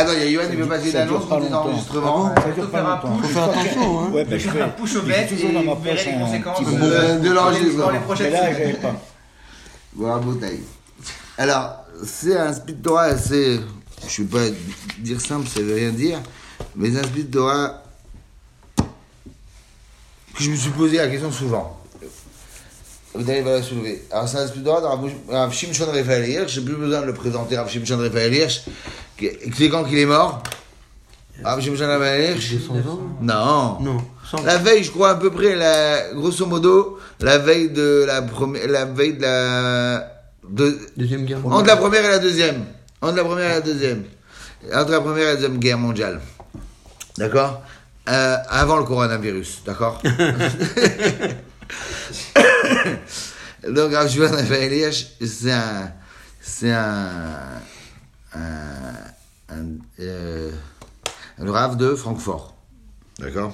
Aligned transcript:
attends, 0.00 0.12
il 0.12 0.18
y 0.18 0.22
a 0.22 0.26
Yoann 0.30 0.50
qui 0.50 0.56
veut 0.56 0.66
passer 0.66 0.86
une 0.86 0.92
Ça 0.92 1.04
dure 1.06 1.16
annonce 1.16 1.28
pas 1.28 1.36
pour 1.36 1.44
des 1.44 1.50
longtemps. 1.50 1.68
enregistrements. 1.68 2.34
Ça 2.34 2.50
dure 2.50 2.70
pas 2.70 2.80
longtemps. 2.82 3.18
Faut 3.18 3.28
faire 3.28 3.42
attention, 3.44 4.00
hein. 4.00 4.10
Ouais, 4.12 4.26
je 4.30 4.36
Je 4.38 4.48
fais 4.48 4.50
fais 4.50 4.60
un 4.62 4.68
push 4.68 4.96
au 4.96 5.00
J'ai 5.00 5.06
bête 5.06 5.32
et 5.32 5.34
vous 5.36 5.40
verrez 5.82 6.04
les 6.04 6.12
un 6.12 6.18
conséquences 6.18 6.60
de, 7.22 7.30
l'enregistrement. 7.30 7.84
dans 7.84 7.90
les 7.90 7.98
Mais 7.98 8.04
prochaines 8.04 8.32
là, 8.32 8.38
semaines. 8.40 8.56
j'avais 8.58 8.72
pas. 8.74 8.94
La 10.00 10.18
bouteille. 10.18 10.60
Alors, 11.38 11.84
c'est 12.04 12.36
un 12.38 12.52
speed 12.52 12.82
Torah 12.82 13.02
assez. 13.04 13.60
Je 14.08 14.22
ne 14.22 14.26
vais 14.28 14.50
pas 14.50 14.56
dire 14.98 15.20
simple, 15.20 15.46
ça 15.48 15.60
veut 15.60 15.74
rien 15.74 15.90
dire. 15.90 16.18
Mais 16.76 16.96
un 16.96 17.02
speed 17.02 17.30
Torah 17.30 17.82
que 20.36 20.44
je 20.44 20.50
me 20.50 20.56
suis 20.56 20.70
posé 20.70 20.96
la 20.98 21.08
question 21.08 21.30
souvent. 21.32 21.76
Vous 23.12 23.28
allez 23.28 23.42
la 23.42 23.60
soulever. 23.62 24.04
Alors, 24.12 24.28
c'est 24.28 24.38
un 24.38 24.46
speed 24.46 24.62
Torah 24.64 24.80
dans 24.80 25.00
Rav 25.28 25.52
Shimshon 25.52 25.86
Raphaël 25.86 26.28
Hirsch. 26.28 26.52
Je 26.54 26.60
n'ai 26.60 26.66
plus 26.66 26.76
besoin 26.76 27.00
de 27.00 27.06
le 27.06 27.14
présenter, 27.14 27.56
Rav 27.58 27.68
Shimshon 27.68 27.98
Raphaël 27.98 28.32
Hirsch. 28.32 28.62
C'est 29.56 29.68
quand 29.68 29.84
qu'il 29.84 29.98
est 29.98 30.06
mort 30.06 30.42
200 32.58 32.74
ans 32.74 33.00
Non. 33.22 33.78
Non, 33.80 33.98
100 34.30 34.42
La 34.44 34.58
veille, 34.58 34.84
je 34.84 34.90
crois 34.90 35.10
à 35.10 35.14
peu 35.14 35.30
près, 35.30 35.56
la, 35.56 36.12
grosso 36.12 36.44
modo, 36.46 36.98
la 37.20 37.38
veille 37.38 37.70
de 37.70 38.04
la 38.06 38.20
première, 38.22 38.68
la 38.68 38.84
veille 38.84 39.14
de 39.14 39.22
la, 39.22 40.06
de, 40.48 40.78
Deuxième 40.96 41.24
guerre 41.24 41.38
entre 41.46 41.66
la 41.66 41.76
première 41.76 42.04
et 42.04 42.08
la 42.08 42.18
deuxième. 42.18 42.64
Entre 43.00 43.16
la 43.16 43.24
première 43.24 43.46
et 43.46 43.54
la 43.54 43.60
deuxième. 43.60 44.04
Entre 44.74 44.90
la 44.90 45.00
première 45.00 45.22
et 45.22 45.26
la 45.26 45.34
deuxième 45.36 45.58
guerre 45.58 45.78
mondiale. 45.78 46.20
D'accord? 47.16 47.62
Euh, 48.08 48.36
Avant 48.48 48.76
le 48.76 48.84
coronavirus, 48.84 49.62
d'accord? 49.64 50.02
Donc, 53.68 53.92
Rav 53.92 54.08
Shimon 54.08 54.30
c'est 55.20 55.52
un, 55.52 55.92
c'est 56.40 56.72
un, 56.72 57.60
un, 58.34 59.64
euh, 60.00 60.50
de 61.76 61.94
Francfort. 61.94 62.54
D'accord? 63.18 63.52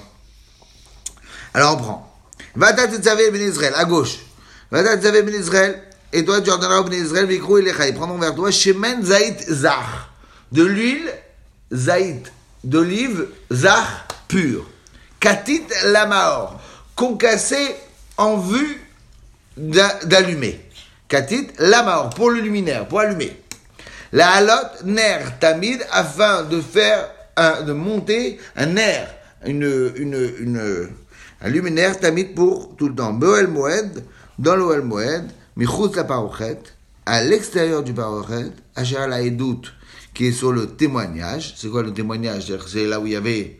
Alors 1.53 1.75
on 1.75 1.77
prend. 1.77 2.13
Vata 2.55 2.87
Tetzavé 2.87 3.31
Ben 3.31 3.41
Israël, 3.41 3.73
à 3.75 3.85
gauche. 3.85 4.17
Vata 4.71 4.97
Tetzavé 4.97 5.23
Ben 5.23 5.35
Israël, 5.35 5.83
et 6.13 6.23
toi 6.23 6.39
au 6.39 6.83
Ben 6.83 6.93
Israël, 6.93 7.25
Vikrou 7.25 7.57
et 7.57 7.61
Lecha, 7.61 7.87
ils 7.87 7.93
prendront 7.95 8.17
vers 8.17 8.35
toi 8.35 8.51
Shemen 8.51 9.03
Zaït 9.03 9.39
Zach. 9.49 9.85
De 10.51 10.63
l'huile 10.63 11.11
Zaït, 11.73 12.31
d'olive 12.63 13.27
Zach 13.51 13.85
pure. 14.27 14.65
Katit 15.19 15.63
Lamaor, 15.85 16.59
concassé 16.95 17.75
en 18.17 18.37
vue 18.37 18.81
d'a- 19.57 19.99
d'allumer. 20.05 20.63
Katit 21.07 21.47
Lamaor, 21.59 22.09
pour 22.11 22.29
le 22.29 22.39
luminaire, 22.39 22.87
pour 22.87 22.99
allumer. 22.99 23.41
La 24.11 24.31
halot 24.35 24.85
ner 24.85 25.19
tamid 25.39 25.79
afin 25.91 26.43
de 26.43 26.61
faire 26.61 27.09
un, 27.35 27.61
de 27.63 27.73
monter 27.73 28.39
un 28.55 28.67
ner, 28.67 29.07
une, 29.45 29.91
une, 29.95 30.31
une, 30.39 30.89
un 31.41 31.49
luminaire 31.49 31.99
tamid 31.99 32.33
pour 32.33 32.75
tout 32.77 32.87
le 32.89 32.95
temps. 32.95 33.13
Boel 33.13 33.47
Moed, 33.47 34.03
dans 34.39 34.55
l'Oel 34.55 34.81
Moed, 34.81 35.25
michut 35.55 35.95
la 35.95 36.03
parochet, 36.03 36.59
à 37.05 37.23
l'extérieur 37.23 37.83
du 37.83 37.93
parochet, 37.93 38.51
asher 38.75 39.05
la 39.07 39.21
edut, 39.21 39.73
qui 40.13 40.27
est 40.27 40.31
sur 40.31 40.51
le 40.51 40.67
témoignage. 40.67 41.53
C'est 41.57 41.69
quoi 41.69 41.83
le 41.83 41.93
témoignage? 41.93 42.53
C'est 42.67 42.85
là 42.85 42.99
où 42.99 43.05
il 43.07 43.13
y 43.13 43.15
avait 43.15 43.59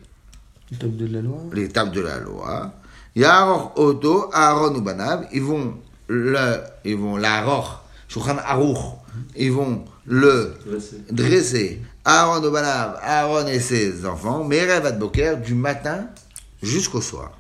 Le 0.72 0.78
top 0.78 0.96
de 0.96 1.06
la 1.08 1.22
loi. 1.22 1.38
tables 1.74 1.92
de 1.92 2.02
la 2.02 2.18
loi. 2.20 2.74
Yaror 3.16 3.74
Oto, 3.78 4.30
Aaron 4.32 4.76
ou 4.76 4.82
Banav, 4.82 5.28
ils 5.34 5.42
vont 5.42 5.76
le, 6.08 6.58
ils 6.86 6.96
vont 6.96 7.18
l'Aror, 7.18 7.84
Shulchan 8.08 8.38
Aruch, 8.46 8.78
ils 9.36 9.52
vont 9.52 9.84
le 10.08 10.54
dresser. 11.12 11.82
Aaron 12.06 12.50
Banav, 12.50 12.98
Aaron 13.02 13.48
et 13.48 13.60
ses 13.60 14.06
enfants, 14.06 14.44
Merev 14.44 14.86
Ad 14.86 14.98
Boker, 14.98 15.38
du 15.38 15.54
matin 15.54 16.08
jusqu'au 16.64 17.02
soir. 17.02 17.32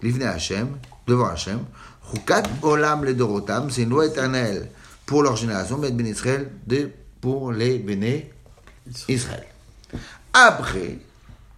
Livne 0.00 0.22
Hachem, 0.22 0.68
devant 1.06 1.26
Hachem, 1.26 1.60
Chukat 2.12 2.44
Olam 2.62 3.04
le 3.04 3.14
Dorotam, 3.14 3.70
c'est 3.70 3.82
une 3.82 3.90
loi 3.90 4.06
éternelle 4.06 4.68
pour 5.06 5.22
leur 5.22 5.36
génération, 5.36 5.78
mais 5.78 5.90
Ben 5.90 6.06
Israël, 6.06 6.50
de- 6.66 6.90
pour 7.20 7.52
les 7.52 7.78
Béné 7.78 8.32
Israël. 9.08 9.46
Après, 10.32 10.98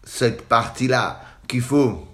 cette 0.04 0.42
partie-là 0.42 1.20
qu'il 1.48 1.62
faut 1.62 2.06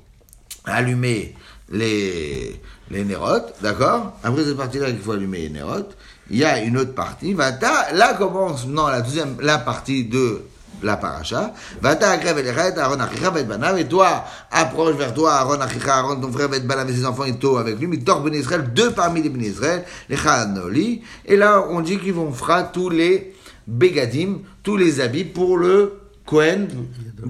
allumer 0.65 1.35
les, 1.71 2.61
les 2.91 3.05
nérotes, 3.05 3.55
d'accord? 3.63 4.19
Après 4.23 4.45
cette 4.45 4.57
partie-là 4.57 4.87
qu'il 4.87 5.01
faut 5.01 5.13
allumer 5.13 5.43
les 5.43 5.51
nérotes, 5.51 5.97
il 6.31 6.39
y 6.39 6.45
a 6.45 6.61
une 6.63 6.77
autre 6.79 6.95
partie. 6.95 7.35
Vata, 7.35 7.93
là 7.93 8.15
commence 8.15 8.67
non, 8.67 8.87
la 8.87 9.01
deuxième, 9.01 9.37
la 9.41 9.59
partie 9.59 10.05
de 10.05 10.43
la 10.83 10.97
paracha. 10.97 11.53
Vata 11.81 12.11
agrève 12.11 12.37
rêtes, 12.55 12.79
Aaron 12.79 13.01
achicha 13.01 13.33
et 13.37 13.81
et 13.81 13.89
toi, 13.89 14.25
approche 14.51 14.97
vers 14.97 15.13
toi, 15.13 15.35
Aaron 15.35 15.61
achicha, 15.61 15.97
Aaron, 15.97 16.17
ton 16.21 16.33
frère, 16.33 16.53
et 16.55 16.61
banav 16.61 16.89
et 16.91 16.95
ses 16.95 17.05
enfants, 17.05 17.25
et 17.25 17.37
toi 17.37 17.61
avec 17.61 17.79
lui, 17.79 17.87
mais 17.87 17.99
tor 17.99 18.23
ben 18.23 18.35
Israël, 18.35 18.73
deux 18.75 18.91
parmi 18.93 19.23
les 19.23 19.29
ben 19.29 19.43
Israël, 19.43 19.85
les 20.09 20.17
chanoli. 20.17 21.03
Et 21.27 21.37
là, 21.37 21.65
on 21.69 21.81
dit 21.81 21.99
qu'ils 21.99 22.15
vont 22.15 22.33
fera 22.33 22.63
tous 22.65 22.89
les 22.89 23.35
bégadim, 23.67 24.39
tous 24.63 24.77
les 24.77 25.01
habits 25.01 25.25
pour 25.25 25.57
le 25.57 26.00
Cohen, 26.31 26.69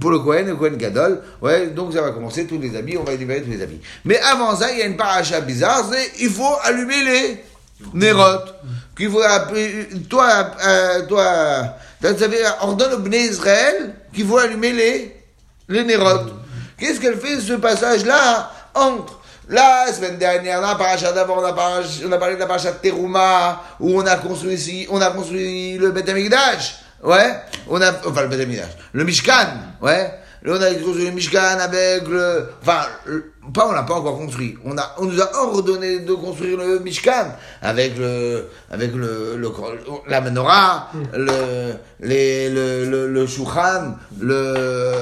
pour 0.01 0.11
le 0.11 0.19
Cohen, 0.21 0.45
le 0.47 0.57
Cohen 0.57 0.77
Gadol. 0.77 1.23
Ouais, 1.41 1.69
donc 1.69 1.93
ça 1.95 2.03
va 2.03 2.11
commencer 2.13 2.47
tous 2.47 2.59
les 2.61 2.77
habits, 2.77 2.97
on 2.99 3.03
va 3.05 3.15
libérer 3.15 3.43
tous 3.43 3.51
les 3.51 3.63
habits. 3.63 3.81
Mais 4.05 4.19
avant 4.21 4.55
ça, 4.55 4.71
il 4.71 4.79
y 4.79 4.83
a 4.83 4.87
une 4.87 4.97
paracha 4.97 5.41
bizarre, 5.41 5.85
c'est 5.91 6.13
il 6.23 6.29
faut 6.31 6.55
allumer 6.65 7.03
les 7.03 7.45
nérotes. 7.95 8.55
Qu'il 8.97 9.11
faut 9.11 9.23
appeler- 9.23 9.89
toi, 10.11 10.51
euh, 10.67 11.07
toi, 11.07 11.77
vous 12.03 12.19
savez, 12.19 12.39
ordonne 12.61 12.93
au 12.93 12.99
Bnei 12.99 13.29
Israël 13.29 13.95
qu'il 14.13 14.27
faut 14.27 14.37
allumer 14.37 14.73
les, 14.73 15.17
les 15.69 15.85
nérotes. 15.85 16.33
Qu'est-ce 16.79 17.01
qu'elle 17.01 17.19
fait 17.19 17.41
ce 17.41 17.55
passage-là 17.55 18.51
entre 18.75 19.19
la 19.49 19.93
semaine 19.93 20.19
dernière, 20.19 20.61
la 20.61 20.75
paracha 20.77 21.11
d'avant, 21.13 21.39
on, 21.41 21.45
a 21.45 21.53
parlé- 21.55 21.87
on 22.07 22.13
a 22.13 22.19
parlé 22.19 22.35
de 22.35 22.41
la 22.41 22.47
paracha 22.47 22.71
de 22.73 22.77
Teruma, 22.77 23.63
où 23.81 23.99
on 24.01 24.07
a 24.07 24.17
construit 24.17 24.55
ici, 24.55 24.87
on 24.91 25.01
a 25.01 25.11
construit 25.11 25.77
le 25.79 25.91
Beth 25.91 26.09
Amikdash. 26.09 26.77
Ouais, 27.03 27.35
on 27.71 27.81
a, 27.81 27.93
enfin 28.07 28.23
le 28.23 28.29
Beth 28.29 28.41
Amikdash, 28.41 28.73
le 28.93 29.05
Mishkan, 29.05 29.49
ouais. 29.83 30.11
Là, 30.43 30.55
on 30.57 30.63
a 30.63 30.73
construit 30.77 31.05
le 31.05 31.11
Mishkan 31.11 31.59
avec 31.61 32.09
le, 32.09 32.49
enfin, 32.63 32.87
le- 33.05 33.31
pas, 33.53 33.67
on 33.69 33.73
l'a 33.73 33.83
pas 33.83 33.93
encore 33.93 34.17
construit. 34.17 34.57
On 34.65 34.75
a, 34.79 34.95
on 34.97 35.05
nous 35.05 35.21
a 35.21 35.31
ordonné 35.37 35.99
de 35.99 36.15
construire 36.15 36.57
le 36.57 36.79
Mishkan 36.79 37.27
avec 37.61 37.99
le, 37.99 38.47
avec 38.71 38.95
le, 38.95 39.37
le, 39.37 39.51
la 40.09 40.23
menorah, 40.23 40.89
le, 41.15 41.75
les, 42.01 42.49
le, 42.49 42.87
le, 42.87 43.09
le 43.09 43.27
Shulchan, 43.27 43.97
le, 44.19 44.95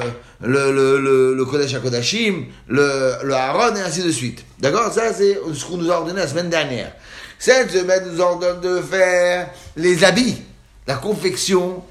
le, 0.42 0.72
le, 0.72 0.98
le, 0.98 1.34
le 1.36 1.44
Kodesh 1.44 1.72
HaKodashim, 1.74 2.46
le, 2.66 3.12
le 3.22 3.32
Aaron 3.34 3.76
et 3.76 3.80
ainsi 3.82 4.02
de 4.02 4.10
suite. 4.10 4.44
D'accord? 4.58 4.92
Ça, 4.92 5.12
c'est 5.14 5.38
ce 5.54 5.64
qu'on 5.64 5.76
nous 5.76 5.92
a 5.92 5.98
ordonné 5.98 6.18
la 6.18 6.26
semaine 6.26 6.50
dernière. 6.50 6.90
Cette 7.38 7.70
semaine, 7.70 8.02
nous 8.12 8.20
ordonne 8.20 8.60
de 8.60 8.80
faire 8.80 9.50
les 9.76 10.02
habits, 10.02 10.42
la 10.88 10.94
confection 10.96 11.84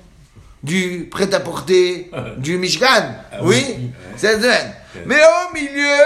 du 0.64 1.08
prêt-à-porter 1.12 2.12
du 2.38 2.58
Mishkan. 2.58 3.16
Oui, 3.44 3.92
cette 4.16 4.42
semaine. 4.42 4.74
Mais 5.06 5.18
au 5.22 5.54
milieu, 5.54 5.98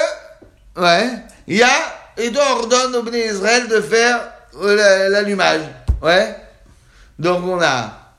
ouais, 0.78 1.10
il 1.48 1.58
y 1.58 1.64
a, 1.64 1.70
et 2.18 2.30
donc 2.30 2.44
ordonne 2.50 2.96
au 2.96 3.04
Bnei 3.04 3.28
Israël 3.28 3.68
de 3.68 3.80
faire 3.82 4.20
euh, 4.62 4.76
la- 4.76 5.10
l'allumage. 5.10 5.62
Ouais. 6.02 6.36
Donc 7.18 7.44
on 7.46 7.62
a 7.62 8.16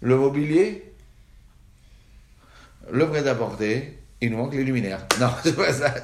le 0.00 0.16
mobilier, 0.16 0.92
le 2.90 3.08
prêt-à-porter, 3.08 3.98
il 4.20 4.30
nous 4.30 4.38
manque 4.38 4.54
les 4.54 4.64
luminaires. 4.64 5.04
Non, 5.20 5.30
c'est 5.42 5.54
pas 5.56 5.72
ça. 5.72 5.94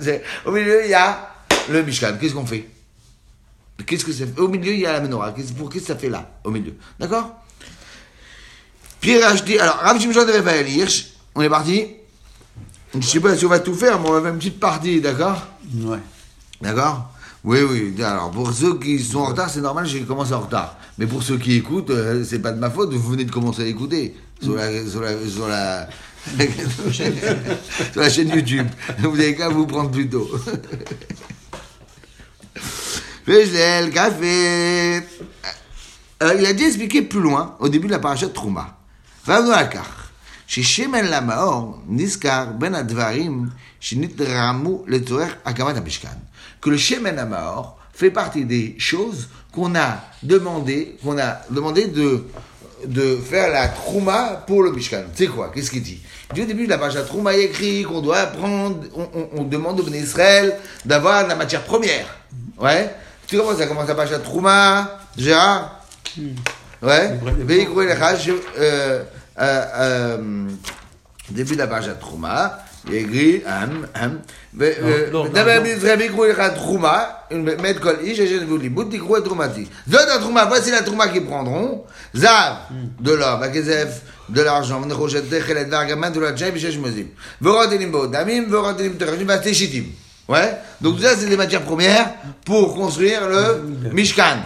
Au 0.45 0.51
milieu, 0.51 0.85
il 0.85 0.91
y 0.91 0.95
a 0.95 1.31
le 1.71 1.83
Mishkan. 1.83 2.17
Qu'est-ce 2.21 2.35
qu'on 2.35 2.47
fait? 2.47 2.67
Qu'est-ce 3.87 4.05
que 4.05 4.13
c'est 4.13 4.39
Au 4.39 4.49
milieu, 4.49 4.73
il 4.73 4.81
y 4.81 4.87
a 4.87 4.93
la 4.93 5.01
menorah. 5.01 5.33
Qu'est-ce, 5.33 5.53
pour, 5.53 5.71
qu'est-ce 5.71 5.85
que 5.87 5.93
ça 5.93 5.99
fait 5.99 6.09
là, 6.09 6.29
au 6.45 6.51
milieu 6.51 6.75
D'accord? 6.99 7.38
Pierre 9.01 9.29
acheté. 9.29 9.61
Alors, 9.61 9.77
Rav 9.77 10.01
Shimshon 10.01 10.25
de 10.27 10.33
Raphaël 10.33 10.69
Hirsch, 10.69 11.09
on 11.35 11.43
est 11.43 11.49
parti. 11.49 11.87
Je 12.99 13.07
sais 13.07 13.21
pas 13.21 13.37
si 13.37 13.45
on 13.45 13.49
va 13.49 13.61
tout 13.61 13.75
faire, 13.75 14.01
mais 14.01 14.09
on 14.09 14.13
va 14.13 14.23
faire 14.23 14.33
une 14.33 14.39
petite 14.39 14.59
partie, 14.59 15.01
d'accord 15.01 15.47
Ouais. 15.75 15.99
D'accord 16.61 17.11
Oui, 17.45 17.61
oui. 17.61 18.03
Alors, 18.03 18.31
pour 18.31 18.53
ceux 18.53 18.79
qui 18.79 18.99
sont 19.03 19.19
en 19.19 19.27
retard, 19.27 19.51
c'est 19.51 19.61
normal, 19.61 19.87
j'ai 19.87 20.01
commencé 20.03 20.33
en 20.33 20.41
retard. 20.41 20.77
Mais 20.97 21.07
pour 21.07 21.23
ceux 21.23 21.39
qui 21.39 21.55
écoutent, 21.55 21.91
euh, 21.91 22.25
c'est 22.25 22.41
pas 22.41 22.53
de 22.53 22.59
ma 22.59 22.71
faute, 22.71 22.93
vous 22.93 23.11
venez 23.11 23.25
de 23.25 23.31
commencer 23.31 23.63
à 23.63 23.67
écouter 23.67 24.17
sur 24.41 24.55
la, 24.55 24.87
sur 24.87 25.01
la, 25.03 25.13
sur 25.29 25.49
la, 25.49 25.89
sur 27.93 28.01
la 28.01 28.11
chaîne 28.11 28.29
YouTube. 28.31 28.67
Vous 28.99 29.15
avez 29.15 29.37
qu'à 29.37 29.49
vous 29.49 29.67
prendre 29.67 29.91
plus 29.91 30.09
tôt. 30.09 30.29
Le 33.27 33.91
café. 33.91 35.03
Alors, 36.21 36.35
il 36.35 36.47
a 36.47 36.53
dit 36.55 36.65
expliquer 36.65 37.03
plus 37.03 37.21
loin, 37.21 37.57
au 37.61 37.69
début 37.69 37.87
de 37.87 37.93
la 37.93 37.99
paracha 37.99 38.27
de 38.27 38.33
Trouma. 38.33 38.78
ועבדו 39.28 39.54
על 39.54 39.68
כך, 39.68 40.10
ששמן 40.48 41.06
למאור 41.06 41.78
נזכר 41.88 42.46
בין 42.58 42.76
הדברים 42.76 43.46
שנתרמו 43.80 44.84
לצורך 44.88 45.32
הקמת 45.46 45.78
המשכן. 45.78 46.10
Que 46.62 46.70
le 46.70 46.78
shemen 46.78 47.18
amaor 47.20 47.78
fait 47.94 48.10
partie 48.12 48.46
des 48.46 48.76
choses 48.80 49.28
qu'on 49.52 49.76
a 49.76 49.90
demandé, 50.24 50.96
qu'on 51.04 51.18
a 51.18 51.42
demandé 51.50 51.88
de, 51.88 52.24
de 52.86 53.18
faire 53.18 53.50
la 53.52 53.68
trouma 53.68 54.44
pour 54.48 54.64
le 54.64 54.72
Mishkan. 54.72 55.04
Tu 55.16 55.26
sais 55.26 55.30
quoi 55.30 55.52
Qu'est-ce 55.54 55.70
qu'il 55.72 55.84
dit 55.84 56.00
Il 56.32 56.36
dit 56.36 56.42
au 56.44 56.46
début 56.46 56.66
de 56.66 56.70
la 56.70 56.78
page 56.78 56.96
la 56.96 57.04
trouma, 57.04 57.34
il 57.36 57.42
écrit 57.42 57.84
qu'on 57.84 58.00
doit 58.02 58.26
prendre, 58.28 58.78
on, 58.96 59.04
on- 59.20 59.30
on 59.40 59.44
demande 59.44 59.80
au 59.80 59.84
Béné 59.84 60.00
Israël 60.00 60.56
d'avoir 60.86 61.24
de 61.26 61.30
la 61.30 61.36
matière 61.36 61.64
première. 61.64 62.08
Ouais 62.58 62.96
Tu 63.28 63.36
sais 63.36 63.42
comment 63.44 63.58
ça 63.58 63.68
commence 63.68 63.88
la 63.90 63.96
page 63.96 64.12
la 64.12 64.20
trouma 64.20 65.00
Gérard 65.18 65.82
Ouais 66.82 67.20
Véhicoule 67.40 67.88
les 67.88 67.94
Raj, 67.94 68.32
Euh, 69.41 69.65
euh, 69.77 70.49
début 71.31 71.55
de 71.55 71.59
la 71.59 71.67
page 71.67 71.87
la 71.87 71.95
trouma, 71.95 72.59
il 72.89 72.95
écrit, 72.95 73.43
hum, 73.45 73.87
hum, 74.01 74.21
la 80.35 80.45
voici 80.47 80.71
la 80.71 80.83
trouma 80.83 81.09
qu'ils 81.09 81.25
prendront. 81.25 81.85
Zav, 82.17 82.57
de 83.01 83.13
l'or, 83.13 83.41
de 84.29 84.43
l'argent. 84.43 84.81
Ouais? 90.29 90.59
Donc, 90.81 90.97
tout 90.97 91.03
ça, 91.03 91.17
c'est 91.17 91.27
des 91.27 91.37
matières 91.37 91.63
premières 91.63 92.11
pour 92.45 92.75
construire 92.75 93.29
le 93.29 93.91
Mishkan. 93.93 94.39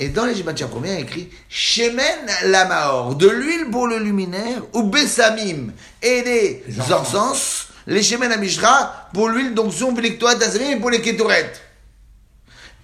Et 0.00 0.08
dans 0.08 0.24
les 0.24 0.42
matières 0.42 0.68
premières, 0.68 0.98
il 0.98 1.02
écrit 1.02 1.28
Shemen 1.50 2.26
Lamaor, 2.46 3.16
de 3.16 3.28
l'huile 3.28 3.66
pour 3.70 3.86
le 3.86 3.98
luminaire, 3.98 4.62
ou 4.72 4.84
Bessamim, 4.84 5.72
et 6.02 6.22
des 6.22 6.64
encens, 6.90 7.68
les 7.86 8.02
Shemen 8.02 8.32
Amishra, 8.32 9.10
pour 9.12 9.28
l'huile 9.28 9.52
d'onction, 9.52 9.94
et 9.94 10.76
pour 10.76 10.90
les 10.90 11.02
Ketoret. 11.02 11.52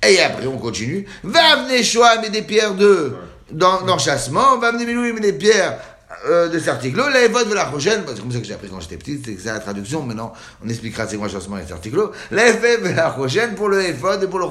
Et 0.06 0.20
après, 0.20 0.46
on 0.46 0.58
continue. 0.58 1.06
Va 1.22 1.64
venir 1.64 1.82
Shoah, 1.82 2.20
mais 2.20 2.28
des 2.28 2.42
pierres 2.42 2.74
de, 2.74 3.14
dans, 3.50 3.80
d'enchassement, 3.80 4.58
va 4.58 4.72
venir 4.72 4.86
Milouim, 4.86 5.14
mais 5.14 5.20
des 5.20 5.32
pierres 5.32 5.78
euh, 6.26 6.48
de 6.48 6.58
Sartiglo, 6.58 7.08
les 7.08 7.28
votes 7.28 7.48
de 7.48 7.54
la 7.54 7.64
prochaine, 7.64 8.02
c'est 8.06 8.20
comme 8.20 8.30
ça 8.30 8.38
que 8.38 8.44
j'ai 8.44 8.54
appris 8.54 8.68
quand 8.68 8.80
j'étais 8.80 8.96
petit, 8.96 9.20
c'est 9.24 9.38
ça 9.38 9.54
la 9.54 9.60
traduction, 9.60 10.02
maintenant 10.02 10.32
on 10.64 10.68
expliquera 10.68 11.06
c'est 11.06 11.16
quoi 11.16 11.28
chassement 11.28 11.58
et 11.58 11.62
les 11.62 12.52
votes 12.52 12.82
de 12.82 12.94
la 12.94 13.10
prochaine 13.10 13.54
pour 13.54 13.68
le 13.68 13.82
Ephod 13.82 14.22
et 14.22 14.26
pour 14.26 14.38
le 14.38 14.46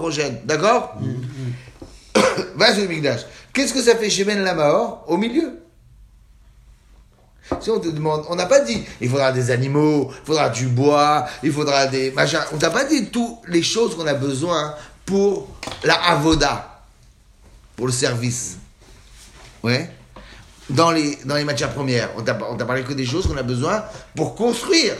d'accord? 0.45 0.95
Va 0.95 1.01
sur 1.01 1.75
le 2.15 2.88
Migdash. 2.88 3.21
Qu'est-ce 3.53 3.73
que 3.73 3.81
ça 3.81 3.95
fait 3.95 4.09
chez 4.09 4.23
Ben 4.23 4.44
Lamahor 4.44 5.03
au 5.07 5.17
milieu? 5.17 5.62
Si 7.62 7.69
on 7.69 7.79
te 7.79 7.89
demande, 7.89 8.25
on 8.29 8.35
n'a 8.35 8.47
pas 8.47 8.62
dit, 8.62 8.83
il 9.00 9.09
faudra 9.09 9.31
des 9.31 9.51
animaux, 9.51 10.12
il 10.12 10.25
faudra 10.25 10.50
du 10.50 10.65
bois, 10.65 11.27
il 11.44 11.51
faudra 11.51 11.85
des 11.85 12.12
machins. 12.12 12.39
On 12.51 12.57
t'a 12.57 12.71
pas 12.71 12.85
dit 12.85 13.07
toutes 13.12 13.47
les 13.47 13.62
choses 13.62 13.95
qu'on 13.95 14.07
a 14.07 14.15
besoin 14.15 14.73
pour 15.06 15.47
la 15.83 15.94
avoda, 16.09 16.81
pour 17.75 17.85
le 17.85 17.91
service. 17.91 18.57
Ouais. 19.62 19.91
Dans 20.71 20.91
les, 20.91 21.19
matières 21.45 21.71
premières, 21.71 22.09
on 22.17 22.21
on 22.21 22.56
t'a 22.57 22.65
parlé 22.65 22.83
que 22.83 22.94
des 22.94 23.06
choses 23.06 23.27
qu'on 23.27 23.38
a 23.38 23.44
besoin 23.44 23.83
pour 24.15 24.33
construire. 24.33 24.95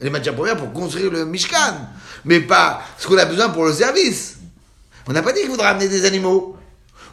Les 0.00 0.08
matières 0.08 0.34
premières 0.34 0.56
pour 0.56 0.72
construire 0.72 1.10
le 1.10 1.26
Mishkan. 1.26 1.74
Mais 2.24 2.40
pas 2.40 2.80
ce 2.98 3.06
qu'on 3.06 3.18
a 3.18 3.26
besoin 3.26 3.50
pour 3.50 3.66
le 3.66 3.74
service. 3.74 4.37
On 5.08 5.12
n'a 5.12 5.22
pas 5.22 5.32
dit 5.32 5.40
qu'il 5.40 5.50
faudra 5.50 5.70
amener 5.70 5.88
des 5.88 6.04
animaux. 6.04 6.56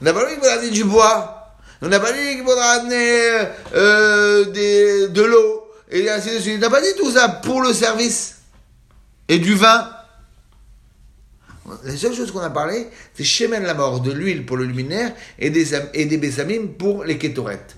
On 0.02 0.06
n'a 0.06 0.14
pas 0.14 0.26
dit 0.26 0.34
qu'il 0.34 0.40
faudra 0.40 0.56
amener 0.56 0.72
du 0.72 0.84
bois. 0.84 1.56
On 1.82 1.88
n'a 1.88 2.00
pas 2.00 2.12
dit 2.12 2.36
qu'il 2.36 2.44
faudra 2.44 2.72
amener 2.72 3.48
euh, 3.74 4.46
des, 4.52 5.08
de 5.08 5.22
l'eau. 5.22 5.64
Et 5.90 6.10
ainsi 6.10 6.32
de 6.32 6.40
suite. 6.40 6.56
On 6.58 6.60
n'a 6.60 6.70
pas 6.70 6.82
dit 6.82 6.94
tout 6.98 7.10
ça 7.10 7.30
pour 7.30 7.62
le 7.62 7.74
service. 7.74 8.36
Et 9.30 9.40
du 9.40 9.56
vin. 9.56 9.90
La 11.84 11.96
seule 11.96 12.14
chose 12.14 12.32
qu'on 12.32 12.42
a 12.42 12.50
parlé, 12.50 12.90
c'est 13.16 13.24
Shemen 13.24 13.64
la 13.64 13.74
mort, 13.74 14.02
de 14.02 14.12
l'huile 14.12 14.46
pour 14.46 14.58
le 14.58 14.66
luminaire 14.66 15.14
et 15.40 15.50
des, 15.50 15.74
et 15.96 16.06
des 16.06 16.18
bessamim 16.18 16.68
pour 16.78 17.06
les 17.06 17.18
kétorettes. 17.18 17.76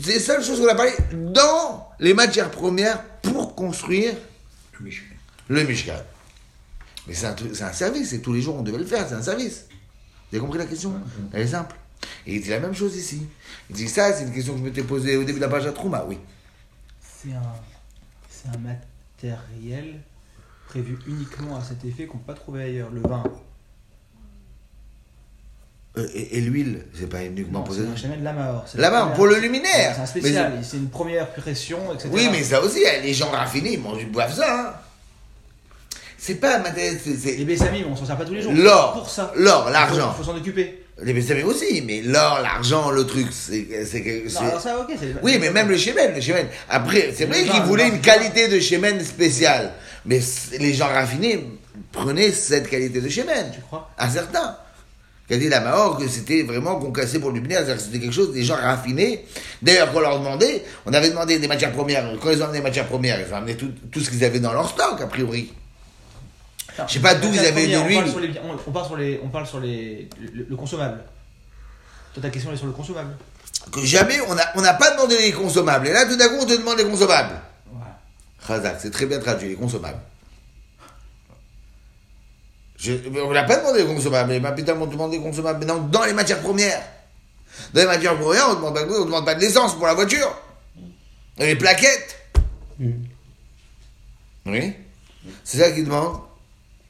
C'est 0.00 0.14
la 0.14 0.20
seule 0.20 0.44
chose 0.44 0.60
qu'on 0.60 0.68
a 0.68 0.74
parlé 0.74 0.92
dans 1.12 1.90
les 1.98 2.14
matières 2.14 2.50
premières 2.50 3.02
pour 3.20 3.54
construire 3.54 4.14
le 5.48 5.62
Mishkan. 5.64 5.92
Mais 7.08 7.14
c'est 7.14 7.26
un, 7.26 7.34
un 7.60 7.72
service, 7.72 8.12
et 8.12 8.20
tous 8.20 8.32
les 8.34 8.42
jours 8.42 8.56
on 8.56 8.62
devait 8.62 8.78
le 8.78 8.84
faire, 8.84 9.06
c'est 9.08 9.14
un 9.14 9.22
service. 9.22 9.66
Vous 10.30 10.36
avez 10.36 10.40
compris 10.40 10.58
la 10.58 10.66
question 10.66 10.92
Elle 11.32 11.42
est 11.42 11.46
simple. 11.48 11.74
Et 12.26 12.34
il 12.36 12.42
dit 12.42 12.50
la 12.50 12.60
même 12.60 12.74
chose 12.74 12.94
ici. 12.96 13.26
Il 13.70 13.76
dit 13.76 13.88
ça, 13.88 14.12
c'est 14.12 14.24
une 14.24 14.32
question 14.32 14.52
que 14.52 14.58
je 14.60 14.64
m'étais 14.64 14.82
posée 14.82 15.16
au 15.16 15.24
début 15.24 15.38
de 15.40 15.44
la 15.44 15.48
page 15.50 15.66
à 15.66 15.72
Trouma, 15.72 16.04
oui. 16.06 16.18
C'est 17.00 17.32
un, 17.32 17.42
c'est 18.30 18.48
un 18.54 18.58
matériel 18.58 20.00
prévu 20.68 20.98
uniquement 21.06 21.56
à 21.56 21.64
cet 21.64 21.84
effet 21.84 22.04
qu'on 22.06 22.18
ne 22.18 22.22
peut 22.22 22.32
pas 22.34 22.38
trouver 22.38 22.62
ailleurs. 22.64 22.90
Le 22.90 23.00
vin, 23.00 23.24
Euh, 25.96 26.06
et 26.14 26.36
et 26.36 26.40
l'huile, 26.42 26.84
c'est 26.94 27.08
pas 27.08 27.24
uniquement 27.24 27.62
posé. 27.62 27.82
c'est 27.96 28.06
la 28.22 28.32
mort. 28.32 28.64
La 28.74 28.90
mort, 28.90 29.12
pour 29.14 29.26
le 29.26 29.38
luminaire. 29.40 29.94
C'est 29.96 30.02
un 30.02 30.06
spécial, 30.06 30.60
c'est 30.62 30.76
une 30.76 30.90
première 30.90 31.32
pression, 31.32 31.92
etc. 31.94 32.10
Oui, 32.12 32.28
mais 32.30 32.42
ça 32.44 32.62
aussi, 32.62 32.80
les 33.02 33.14
gens 33.14 33.30
raffinés, 33.30 33.72
ils 33.72 33.80
mangent, 33.80 34.02
ils 34.02 34.12
boivent 34.12 34.34
ça. 34.34 34.68
hein. 34.68 34.74
C'est 36.20 36.34
pas 36.34 36.60
c'est- 36.74 36.98
c'est 37.16 37.36
Les 37.36 37.44
bessamim, 37.44 37.84
on 37.90 37.94
s'en 37.96 38.04
sert 38.04 38.16
pas 38.16 38.24
tous 38.24 38.34
les 38.34 38.42
jours. 38.42 38.52
L'or. 38.52 38.92
Pour 38.94 39.08
ça. 39.08 39.32
L'or, 39.36 39.70
l'argent. 39.70 40.10
Il 40.12 40.16
faut, 40.16 40.24
faut 40.24 40.32
s'en 40.32 40.36
occuper. 40.36 40.82
les 41.00 41.12
bessamines 41.12 41.44
aussi, 41.44 41.80
mais 41.86 42.02
l'or, 42.02 42.40
l'argent, 42.42 42.90
le 42.90 43.06
truc, 43.06 43.28
c'est 43.30 43.68
c'est 43.86 44.28
ça, 44.28 44.42
ok. 44.80 44.92
Oui, 45.22 45.38
mais 45.40 45.50
même 45.50 45.68
le 45.68 45.76
Shemen, 45.78 46.12
le 46.14 46.20
Shemen. 46.20 46.46
Après, 46.68 47.12
c'est 47.14 47.26
vrai 47.26 47.44
qu'ils 47.44 47.62
voulaient 47.62 47.88
une 47.88 48.00
qualité 48.00 48.48
de 48.48 48.58
Shemen 48.58 49.02
spéciale. 49.04 49.72
Mais 50.06 50.20
les 50.58 50.74
gens 50.74 50.88
raffinés 50.88 51.44
prenaient 51.92 52.32
cette 52.32 52.68
qualité 52.68 53.00
de 53.00 53.08
Shemen. 53.08 53.52
Tu 53.54 53.60
crois? 53.60 53.88
À 53.96 54.10
certains. 54.10 54.56
Qui 55.28 55.34
a 55.34 55.36
dit 55.36 55.48
la 55.48 55.60
Mahor 55.60 55.98
que 55.98 56.08
c'était 56.08 56.42
vraiment 56.42 56.76
concassé 56.76 57.20
pour 57.20 57.30
luminaire, 57.30 57.58
c'est-à-dire 57.58 57.76
que 57.76 57.82
c'était 57.82 57.98
quelque 58.00 58.14
chose 58.14 58.32
des 58.32 58.42
gens 58.44 58.56
raffinés. 58.56 59.26
D'ailleurs, 59.62 59.92
quand 59.92 59.98
on 59.98 60.00
leur 60.00 60.18
demandait, 60.18 60.64
on 60.86 60.92
avait 60.92 61.10
demandé 61.10 61.38
des 61.38 61.46
matières 61.46 61.70
premières. 61.72 62.10
Quand 62.20 62.30
ils 62.30 62.40
ont 62.40 62.44
amené 62.46 62.58
des 62.58 62.64
matières 62.64 62.86
premières, 62.88 63.20
ils 63.20 63.32
ont 63.32 63.36
amené 63.36 63.54
tout, 63.54 63.70
tout 63.92 64.00
ce 64.00 64.08
qu'ils 64.10 64.24
avaient 64.24 64.40
dans 64.40 64.54
leur 64.54 64.68
stock, 64.70 64.98
a 65.00 65.06
priori. 65.06 65.52
Je 66.86 66.92
sais 66.94 67.00
pas 67.00 67.14
d'où 67.14 67.28
ils 67.32 67.38
avaient 67.40 67.66
de 67.66 67.76
on 67.76 67.80
parle 67.80 67.88
l'huile. 67.88 68.10
sur 68.10 68.20
les- 68.20 68.38
On, 68.40 68.56
on 68.66 68.72
parle 68.72 68.86
sur 68.86 68.96
les, 68.96 69.20
on 69.24 69.28
parle 69.28 69.46
sur 69.46 69.60
les, 69.60 70.08
le, 70.20 70.46
le 70.48 70.56
consommable. 70.56 71.02
Toi, 72.14 72.22
ta 72.22 72.30
question 72.30 72.52
est 72.52 72.56
sur 72.56 72.66
le 72.66 72.72
consommable. 72.72 73.16
Que 73.72 73.84
jamais, 73.84 74.20
on 74.28 74.34
n'a 74.34 74.44
on 74.54 74.60
n'a 74.62 74.74
pas 74.74 74.92
demandé 74.92 75.18
les 75.18 75.32
consommables. 75.32 75.86
Et 75.88 75.92
là, 75.92 76.06
tout 76.06 76.16
d'un 76.16 76.28
coup, 76.28 76.36
on 76.40 76.46
te 76.46 76.52
demande 76.56 76.78
les 76.78 76.84
consommables. 76.84 77.34
Voilà. 77.72 77.98
Khazak, 78.46 78.78
c'est 78.80 78.90
très 78.90 79.06
bien 79.06 79.18
traduit, 79.18 79.48
les 79.48 79.54
consommables. 79.56 79.98
Je, 82.78 82.92
on 83.24 83.32
n'a 83.32 83.42
pas 83.42 83.56
demandé 83.56 83.80
les 83.82 83.86
consommables, 83.92 84.30
mais 84.40 84.54
putain, 84.54 84.76
on 84.80 84.86
demande 84.86 85.10
les 85.12 85.20
consommables. 85.20 85.58
Mais 85.60 85.66
non, 85.66 85.78
dans 85.82 86.04
les 86.04 86.12
matières 86.12 86.40
premières. 86.40 86.80
Dans 87.74 87.80
les 87.80 87.86
matières 87.86 88.16
premières, 88.16 88.46
on 88.48 88.50
ne 88.52 88.56
demande, 88.56 88.74
pas- 88.74 88.84
on 88.84 89.04
demande 89.04 89.24
pas 89.24 89.34
de 89.34 89.40
l'essence 89.40 89.74
pour 89.76 89.86
la 89.86 89.94
voiture. 89.94 90.32
Et 91.38 91.46
les 91.46 91.56
plaquettes. 91.56 92.16
Oui. 94.46 94.72
C'est 95.44 95.58
ça 95.58 95.70
qu'il 95.72 95.84
demande. 95.84 96.20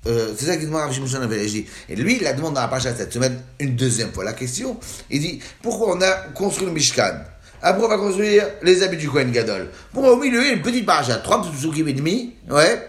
Euh, 0.08 0.32
c'est 0.38 0.46
ça 0.46 0.56
qu'il 0.56 0.66
demande 0.66 0.90
à 0.90 1.26
dis, 1.26 1.66
Et 1.88 1.96
lui, 1.96 2.16
il 2.16 2.22
la 2.22 2.32
demande 2.32 2.54
dans 2.54 2.62
la 2.62 2.68
page 2.68 2.82
cette 2.82 3.12
semaine 3.12 3.40
une 3.60 3.76
deuxième 3.76 4.10
fois 4.12 4.24
la 4.24 4.32
question. 4.32 4.78
Il 5.10 5.20
dit 5.20 5.40
pourquoi 5.62 5.94
on 5.96 6.00
a 6.00 6.12
construit 6.34 6.66
le 6.66 6.72
Mishkan? 6.72 7.20
Après, 7.60 7.84
on 7.84 7.88
va 7.88 7.98
construire 7.98 8.44
les 8.62 8.82
habits 8.82 8.96
du 8.96 9.10
Kohen 9.10 9.32
Gadol? 9.32 9.68
Pourquoi 9.92 10.12
au 10.12 10.16
milieu, 10.16 10.40
il 10.42 10.46
y 10.46 10.50
a 10.50 10.52
une 10.54 10.62
petite 10.62 10.86
page 10.86 11.10
à 11.10 11.16
trois 11.16 11.42
psukim 11.42 11.88
et 11.88 11.92
demi, 11.92 12.34
ouais, 12.48 12.88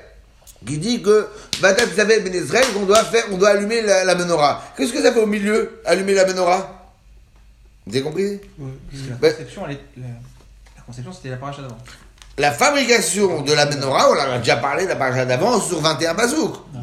qui 0.65 0.77
dit 0.77 1.01
que 1.01 1.27
Batat 1.61 1.87
Zavel 1.95 2.23
Ben 2.23 2.33
Israël, 2.33 2.65
qu'on 2.73 2.85
doit 2.85 3.03
faire, 3.03 3.23
on 3.31 3.37
doit 3.37 3.49
allumer 3.49 3.81
la, 3.81 4.05
la 4.05 4.15
menorah. 4.15 4.63
Qu'est-ce 4.77 4.93
que 4.93 5.01
ça 5.01 5.11
fait 5.11 5.19
au 5.21 5.25
milieu, 5.25 5.81
allumer 5.85 6.13
la 6.13 6.25
menorah? 6.25 6.93
Vous 7.87 7.95
avez 7.95 8.03
compris? 8.03 8.39
Parce 8.57 9.03
que 9.03 9.09
la 9.09 9.15
Ben- 9.15 9.31
conception, 9.31 9.63
elle 9.65 9.71
est, 9.73 9.79
la, 9.97 10.07
la 10.77 10.81
conception, 10.85 11.11
c'était 11.13 11.29
la 11.29 11.37
paracha 11.37 11.61
d'avant. 11.63 11.77
La 12.37 12.51
fabrication 12.51 13.41
de 13.41 13.51
la 13.53 13.65
menorah, 13.65 14.09
on 14.11 14.13
en 14.13 14.33
a 14.33 14.37
déjà 14.37 14.57
parlé 14.57 14.85
la 14.85 14.95
page 14.95 15.27
d'avant 15.27 15.59
sur 15.59 15.81
21 15.81 16.13
bazouks. 16.13 16.57
Ouais. 16.75 16.81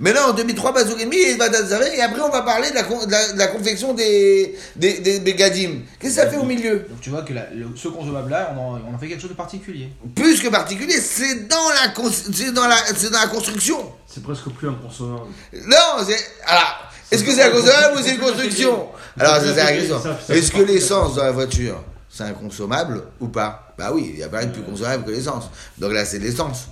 Mais 0.00 0.12
là, 0.12 0.32
met 0.46 0.54
trois 0.54 0.72
bazouks 0.72 1.00
et 1.00 1.04
demi 1.04 1.16
et 1.16 2.02
après, 2.02 2.20
on 2.20 2.28
va 2.30 2.42
parler 2.42 2.70
de 2.70 2.74
la, 2.74 2.82
con- 2.82 3.04
de 3.06 3.10
la, 3.10 3.32
de 3.32 3.38
la 3.38 3.46
confection 3.48 3.94
des, 3.94 4.56
des, 4.76 4.98
des, 4.98 5.18
des 5.20 5.34
gadim. 5.34 5.80
Qu'est-ce 5.98 6.16
que 6.16 6.22
ça 6.22 6.30
fait 6.30 6.36
au 6.36 6.44
milieu? 6.44 6.86
Donc 6.88 7.00
tu 7.00 7.10
vois 7.10 7.22
que 7.22 7.32
la- 7.32 7.48
le- 7.54 7.68
ce 7.76 7.88
consommable-là, 7.88 8.54
on 8.56 8.60
en, 8.60 8.80
on 8.90 8.94
en 8.94 8.98
fait 8.98 9.08
quelque 9.08 9.20
chose 9.20 9.30
de 9.30 9.36
particulier. 9.36 9.88
Plus 10.14 10.40
que 10.40 10.48
particulier, 10.48 10.98
c'est 11.00 11.46
dans 11.48 11.68
la, 11.70 11.92
c'est 12.32 12.52
dans 12.52 12.66
la, 12.66 12.76
c'est 12.96 13.10
dans 13.10 13.20
la 13.20 13.26
construction. 13.28 13.92
C'est 14.06 14.22
presque 14.22 14.48
plus 14.50 14.68
inconsommable. 14.68 15.26
Non, 15.66 16.04
c'est. 16.06 16.18
Alors, 16.46 16.90
est-ce 17.10 17.24
que 17.24 17.32
c'est 17.32 17.42
un 17.42 17.50
consommable 17.50 17.98
ou 17.98 18.02
c'est 18.02 18.14
une 18.14 18.20
construction? 18.20 18.88
Alors, 19.18 19.36
c'est 19.40 19.54
la 19.56 19.72
question. 19.72 20.00
Est-ce 20.28 20.50
que 20.52 20.62
l'essence 20.62 21.14
dans 21.16 21.24
la 21.24 21.32
voiture, 21.32 21.82
c'est 22.10 22.24
inconsommable 22.24 23.02
ou 23.20 23.28
pas? 23.28 23.74
Bah 23.78 23.90
oui, 23.92 24.10
il 24.12 24.16
n'y 24.16 24.22
a 24.22 24.28
pas 24.28 24.38
rien 24.38 24.46
de 24.48 24.52
plus 24.52 24.62
consommable 24.62 25.04
que 25.04 25.10
l'essence. 25.10 25.44
Donc 25.78 25.92
là, 25.92 26.04
c'est 26.04 26.18
de 26.18 26.24
l'essence. 26.24 26.66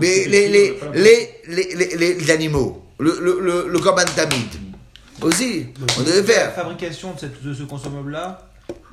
Mais 0.00 0.24
les, 0.26 0.48
les, 0.48 0.78
la- 0.80 1.00
les, 1.00 1.30
les, 1.48 1.74
les, 1.74 1.96
les- 1.96 2.14
les 2.14 2.30
animaux, 2.30 2.82
le, 2.98 3.16
le, 3.20 3.40
le, 3.40 3.68
le 3.68 3.78
corban 3.78 4.04
tamid, 4.16 4.48
aussi, 5.22 5.66
on 5.98 6.02
devait 6.02 6.16
La 6.20 6.22
faire. 6.22 6.52
fabrication 6.54 7.12
de, 7.14 7.18
cette, 7.20 7.42
de 7.42 7.52
ce 7.54 7.62
consommable-là, 7.64 8.44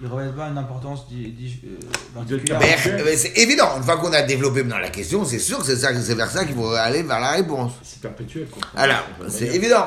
il 0.01 0.07
revêt 0.07 0.31
pas 0.35 0.47
une 0.47 0.57
importance 0.57 1.07
di- 1.09 1.31
di- 1.31 1.59
euh, 1.65 1.77
particulière. 2.13 2.59
Mais, 2.59 3.03
mais 3.03 3.17
c'est 3.17 3.37
évident, 3.37 3.69
une 3.77 3.83
fois 3.83 3.97
qu'on 3.97 4.11
a 4.13 4.21
développé 4.23 4.63
maintenant 4.63 4.79
la 4.79 4.89
question, 4.89 5.23
c'est 5.25 5.39
sûr 5.39 5.59
que 5.59 5.65
c'est 5.65 5.75
ça, 5.77 5.89
c'est 6.01 6.15
vers 6.15 6.29
ça 6.29 6.45
qu'il 6.45 6.55
faut 6.55 6.69
aller 6.71 7.03
vers 7.03 7.19
la 7.19 7.31
réponse. 7.31 7.73
C'est 7.83 8.01
perpétuel, 8.01 8.47
quoi. 8.49 8.61
Alors, 8.75 9.05
c'est 9.29 9.47
évident. 9.55 9.85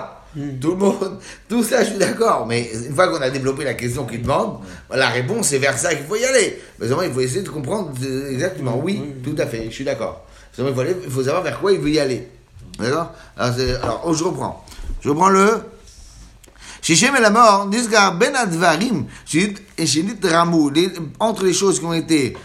Tout 0.60 0.72
le 0.72 0.76
monde, 0.76 1.18
tout 1.48 1.64
ça, 1.64 1.82
je 1.82 1.88
suis 1.90 1.98
d'accord. 1.98 2.46
Mais 2.46 2.70
une 2.86 2.94
fois 2.94 3.08
qu'on 3.08 3.20
a 3.20 3.30
développé 3.30 3.64
la 3.64 3.74
question 3.74 4.04
qu'il 4.04 4.22
demande, 4.22 4.58
la 4.94 5.08
réponse 5.08 5.48
c'est 5.48 5.58
vers 5.58 5.76
ça 5.76 5.94
qu'il 5.94 6.04
faut 6.04 6.16
y 6.16 6.24
aller. 6.24 6.60
Mais 6.78 6.86
il 6.86 7.12
faut 7.12 7.20
essayer 7.20 7.42
de 7.42 7.48
comprendre 7.48 7.92
euh, 8.04 8.30
exactement. 8.30 8.78
Oui, 8.78 9.00
tout 9.24 9.34
à 9.38 9.46
fait, 9.46 9.64
je 9.64 9.70
suis 9.74 9.84
d'accord. 9.84 10.26
Il 10.58 10.74
faut, 10.74 10.80
aller- 10.80 10.96
il 11.04 11.10
faut 11.10 11.22
savoir 11.22 11.42
vers 11.42 11.58
quoi 11.60 11.72
il 11.72 11.78
veut 11.80 11.90
y 11.90 11.98
aller. 12.00 12.28
D'accord? 12.78 13.12
Alors, 13.36 13.54
alors, 13.82 14.02
oh, 14.06 14.14
je 14.14 14.24
reprends. 14.24 14.64
Je 15.02 15.08
reprends 15.08 15.28
le. 15.28 15.60
Shichem 16.82 17.14
et 17.16 17.20
la 17.20 17.30
mort, 17.30 17.66
Nisgar 17.66 18.16
ben 18.16 18.34
advarim, 18.34 19.06
et 19.76 19.86
Shidit 19.86 20.26
ramou, 20.26 20.70
entre 21.18 21.44
les 21.44 21.52
choses 21.52 21.80
qui 21.80 21.84
ont 21.84 21.92
été 21.92 22.36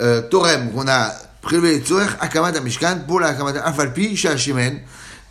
euh, 0.00 0.22
Torem, 0.22 0.72
qu'on 0.72 0.86
a 0.88 1.12
prélevé 1.42 1.72
les 1.72 1.80
Tzorech, 1.80 2.10
Akamat 2.20 2.56
Amishkan, 2.56 3.00
pour 3.06 3.20
la 3.20 3.28
Akamat 3.28 3.60
Afalpi, 3.64 4.16
Shashimen, 4.16 4.80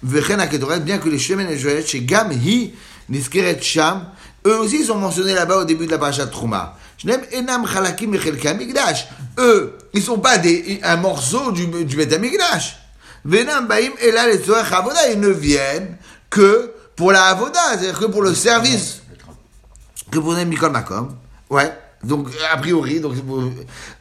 Vechen 0.04 0.40
Aketoret, 0.40 0.82
bien 0.82 0.98
que 0.98 1.10
les 1.10 1.20
Shemen 1.20 1.50
et 1.50 1.58
Joël, 1.58 1.86
chez 1.86 2.02
Gam, 2.02 2.32
Hi, 2.32 2.74
Niskeret 3.10 3.60
Sham, 3.62 4.06
eux 4.46 4.60
aussi 4.60 4.84
sont 4.86 4.98
mentionnés 4.98 5.34
là-bas 5.34 5.58
au 5.58 5.66
début 5.66 5.86
de 5.86 5.92
la 5.92 5.98
parasha 5.98 6.26
de 6.26 6.32
Trouma. 6.32 6.78
Shnem 7.00 7.22
Enam 7.32 7.66
Chalakim 7.66 8.12
Mechelka 8.12 8.54
Migdash. 8.54 9.08
Eux, 9.38 9.78
ils 9.94 10.02
sont 10.02 10.20
pas 10.20 10.38
des, 10.38 10.80
un 10.84 10.98
morceau 10.98 11.52
du, 11.52 11.68
du 11.86 11.96
Bet 11.96 12.14
Amigdash. 12.14 12.78
Venam 13.24 13.68
Baim 13.68 13.92
et 14.02 14.12
les 14.12 14.38
Tzorech 14.40 14.72
Avoda, 14.72 15.10
ils 15.12 15.20
ne 15.20 15.30
viennent 15.30 15.98
que 16.30 16.74
pour 16.96 17.12
la 17.12 17.26
Avoda, 17.26 17.60
c'est-à-dire 17.72 18.00
que 18.00 18.06
pour 18.06 18.22
le 18.22 18.34
service 18.34 19.02
que 20.12 20.20
pour 20.20 20.34
Mikol 20.34 20.72
Makom. 20.72 21.16
Ouais. 21.50 21.72
Donc, 22.04 22.30
a 22.52 22.58
priori, 22.58 23.00
donc 23.00 23.16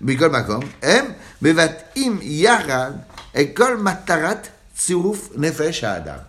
Mikol 0.00 0.30
Makom. 0.30 0.60
Em, 0.82 1.14
Bevatim 1.40 2.18
Yarad, 2.22 3.00
et 3.34 3.52
Kol 3.52 3.76
Matarat 3.78 4.42
Tziruf 4.76 5.30
Nefesh 5.36 5.84
Adam. 5.84 6.22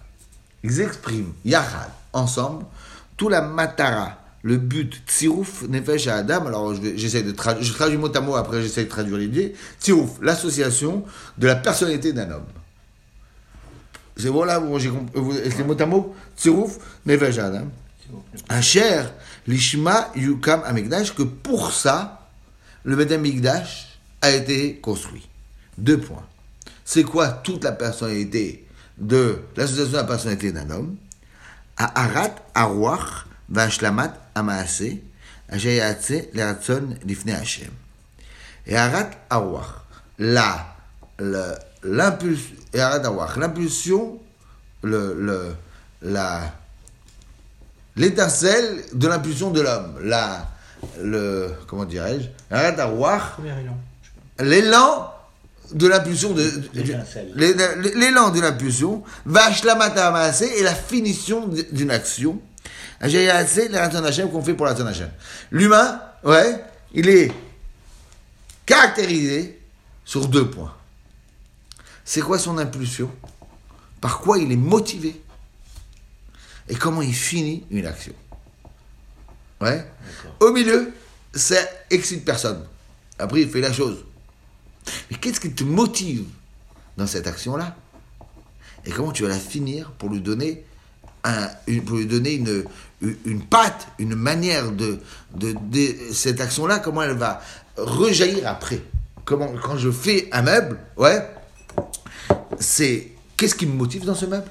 Ils 0.64 0.82
expriment, 0.82 1.34
Yarad, 1.46 1.92
ensemble, 2.14 2.66
tout 3.16 3.30
la 3.30 3.42
Matara, 3.42 4.18
le 4.42 4.58
but, 4.58 5.02
Tziruf 5.08 5.64
Nefesh 5.64 6.08
Adam. 6.08 6.46
Alors, 6.46 6.74
j'essaie 6.96 7.24
de 7.24 7.32
traduire, 7.32 7.64
je 7.64 7.74
traduis 7.74 7.98
mot 7.98 8.16
à 8.16 8.22
mot, 8.22 8.36
après 8.36 8.62
j'essaie 8.62 8.86
de 8.86 8.90
traduire 8.90 9.18
l'idée. 9.18 9.54
Tziruf, 9.82 10.12
l'association 10.22 11.04
de 11.38 11.48
la 11.48 11.56
personnalité 11.56 12.14
d'un 12.14 12.32
homme. 12.32 12.46
C'est 14.18 14.30
bon 14.30 14.44
là, 14.44 14.62
j'ai 14.78 14.92
c'est 15.56 15.64
mot 15.64 15.80
à 15.80 15.86
mot? 15.86 16.16
Tziruf 16.38 16.78
Nefesh 17.06 17.38
Adam. 17.38 17.68
Asher, 18.48 19.04
Lishma, 19.48 20.12
Yukam, 20.16 20.62
Amigdash, 20.66 21.14
que 21.14 21.24
pour 21.24 21.72
ça, 21.72 22.28
le 22.84 23.00
Amigdash 23.14 24.00
a 24.22 24.32
été 24.32 24.78
construit. 24.78 25.28
Deux 25.78 26.00
points. 26.00 26.26
C'est 26.84 27.04
quoi 27.04 27.28
toute 27.30 27.64
la 27.64 27.72
personnalité 27.72 28.66
de 28.98 29.40
l'association 29.56 29.92
de 29.92 29.98
la 29.98 30.04
personnalité 30.04 30.52
d'un 30.52 30.70
homme? 30.72 30.96
Aharat, 31.78 32.36
Arwach, 32.56 33.00
Vashlamat, 33.00 33.29
Amaase, 34.36 35.00
Ajayatse, 35.50 36.30
Leratson, 36.34 36.96
Lifne 37.06 37.32
Hashem. 37.32 37.70
Et 38.68 38.76
Aharat, 38.76 39.10
Arwach, 39.30 39.66
la, 40.20 40.76
le- 41.18 41.56
l'impulsion, 41.84 42.56
Arwach, 42.76 43.38
l'impulsion, 43.38 44.20
le, 44.84 45.16
le, 45.20 45.56
la, 46.04 46.54
l'étincelle 47.96 48.84
de 48.94 49.08
l'impulsion 49.08 49.52
de 49.52 49.62
l'homme, 49.62 50.00
la, 50.04 50.48
le, 51.02 51.52
comment 51.68 51.86
dirais-je, 51.86 52.28
Premier 53.36 53.60
élan. 53.62 53.78
l'élan 54.40 55.14
de 55.74 55.88
l'impulsion 55.88 56.34
de, 56.34 56.50
l'élan 57.96 58.30
de 58.32 58.40
l'impulsion. 58.42 59.04
Va 59.26 59.52
et 60.60 60.64
la 60.64 60.74
finition 60.74 61.48
d'une 61.72 61.92
action 61.92 62.40
qu'on 63.02 64.44
fait 64.44 64.54
pour 64.54 64.66
la. 64.66 64.76
L'humain, 65.52 66.02
ouais, 66.24 66.64
il 66.94 67.08
est 67.10 67.32
caractérisé 68.66 69.60
sur 70.06 70.28
deux 70.28 70.50
points. 70.50 70.76
C'est 72.04 72.22
quoi 72.22 72.40
son 72.40 72.58
impulsion? 72.58 73.12
Par 74.02 74.20
quoi 74.20 74.38
il 74.40 74.52
est 74.52 74.58
motivé? 74.58 75.22
Et 76.68 76.76
comment 76.76 77.02
il 77.02 77.14
finit 77.14 77.66
une 77.72 77.86
action? 77.86 78.14
Ouais. 79.62 79.86
Au 80.40 80.52
milieu, 80.52 80.94
ça 81.34 81.58
excite 81.90 82.26
personne. 82.26 82.66
Après, 83.18 83.42
il 83.42 83.50
fait 83.50 83.62
la 83.62 83.74
chose. 83.74 84.06
Mais 85.10 85.18
qu'est-ce 85.18 85.40
qui 85.40 85.52
te 85.52 85.64
motive 85.64 86.26
dans 86.98 87.08
cette 87.08 87.28
action-là? 87.28 87.76
Et 88.86 88.92
comment 88.92 89.12
tu 89.12 89.24
vas 89.24 89.30
la 89.30 89.40
finir 89.40 89.92
pour 89.92 90.10
lui 90.10 90.22
donner, 90.22 90.64
un, 91.24 91.48
pour 91.86 91.98
lui 91.98 92.06
donner 92.06 92.34
une, 92.34 92.64
une, 93.02 93.42
patte, 93.44 93.88
une 93.98 94.16
manière 94.16 94.72
de, 94.72 95.00
de, 95.36 95.96
cette 96.12 96.42
action-là, 96.42 96.80
comment 96.80 97.04
elle 97.04 97.18
va 97.18 97.42
rejaillir 97.78 98.48
après 98.48 98.82
comment, 99.30 99.54
Quand 99.62 99.78
je 99.78 99.92
fais 99.92 100.28
un 100.32 100.42
meuble, 100.42 100.78
ouais, 100.98 101.30
c'est 102.60 103.12
qu'est-ce 103.38 103.56
qui 103.56 103.68
me 103.68 103.74
motive 103.74 104.04
dans 104.06 104.16
ce 104.16 104.26
meuble? 104.26 104.50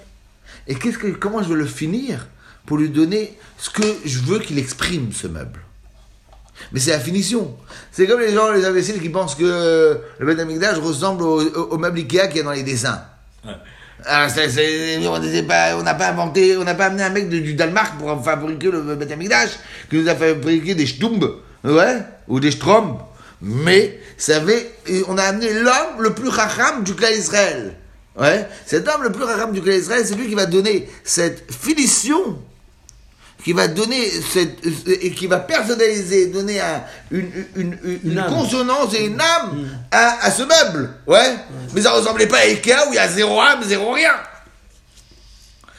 Et 0.66 0.76
qu'est-ce 0.76 0.98
que, 0.98 1.08
comment 1.08 1.42
je 1.42 1.48
vais 1.48 1.56
le 1.56 1.66
finir 1.66 2.28
pour 2.64 2.78
lui 2.78 2.88
donner 2.88 3.36
ce 3.58 3.70
que 3.70 3.82
je 4.04 4.20
veux 4.20 4.38
qu'il 4.38 4.58
exprime, 4.58 5.12
ce 5.12 5.26
meuble? 5.26 5.60
Mais 6.72 6.80
c'est 6.80 6.90
la 6.90 7.00
finition. 7.00 7.56
C'est 7.92 8.06
comme 8.06 8.20
les 8.20 8.32
gens, 8.32 8.52
les 8.52 8.64
imbéciles 8.64 9.00
qui 9.00 9.08
pensent 9.08 9.34
que 9.34 10.00
le 10.18 10.34
Beth 10.34 10.78
ressemble 10.78 11.22
au, 11.22 11.78
meuble 11.78 11.98
Ikea 11.98 12.28
qu'il 12.28 12.38
y 12.38 12.40
a 12.40 12.42
dans 12.44 12.52
les 12.52 12.62
dessins. 12.62 13.02
Ah, 14.06 14.28
on 15.06 15.82
n'a 15.82 15.94
pas 15.94 16.08
inventé, 16.08 16.56
on 16.56 16.64
n'a 16.64 16.74
pas 16.74 16.86
amené 16.86 17.02
un 17.02 17.10
mec 17.10 17.28
du 17.28 17.54
Danemark 17.54 17.98
pour 17.98 18.24
fabriquer 18.24 18.70
le 18.70 18.94
Beth 18.94 19.10
Amikdash, 19.10 19.50
qui 19.90 19.96
nous 19.96 20.08
a 20.08 20.14
fabriqué 20.14 20.74
des 20.74 20.86
Stumb, 20.86 21.24
ouais, 21.64 21.98
ou 22.28 22.38
des 22.40 22.52
Strom. 22.52 22.98
Mais, 23.40 23.98
et 24.86 25.02
on 25.08 25.18
a 25.18 25.22
amené 25.22 25.52
l'homme 25.52 26.00
le 26.00 26.12
plus 26.12 26.28
racham 26.28 26.82
du 26.84 26.94
clan 26.94 27.08
Israël. 27.16 27.74
Ouais, 28.18 28.48
cet 28.66 28.88
homme 28.88 29.02
le 29.04 29.12
plus 29.12 29.24
racham 29.24 29.52
du 29.52 29.62
clan 29.62 29.74
Israël, 29.74 30.02
c'est 30.04 30.14
lui 30.14 30.28
qui 30.28 30.34
va 30.34 30.46
donner 30.46 30.88
cette 31.04 31.52
finition 31.52 32.38
qui 33.44 33.52
va 33.52 33.68
donner 33.68 34.10
cette, 34.32 34.58
et 34.86 35.12
qui 35.12 35.26
va 35.26 35.38
personnaliser, 35.38 36.26
donner 36.26 36.60
un- 36.60 36.82
une, 37.10 37.30
une, 37.56 37.78
une, 37.84 38.00
une 38.04 38.18
âme. 38.18 38.32
consonance 38.34 38.92
et 38.94 39.06
une 39.06 39.20
âme 39.20 39.68
à, 39.90 40.18
à 40.26 40.30
ce 40.30 40.42
meuble. 40.42 40.90
Ouais. 41.06 41.36
Mais 41.72 41.82
ça 41.82 41.92
ressemblait 41.92 42.26
pas 42.26 42.38
à 42.38 42.46
Ikea 42.46 42.88
où 42.88 42.92
il 42.92 42.96
y 42.96 42.98
a 42.98 43.08
zéro 43.08 43.40
âme, 43.40 43.62
zéro 43.64 43.92
rien. 43.92 44.12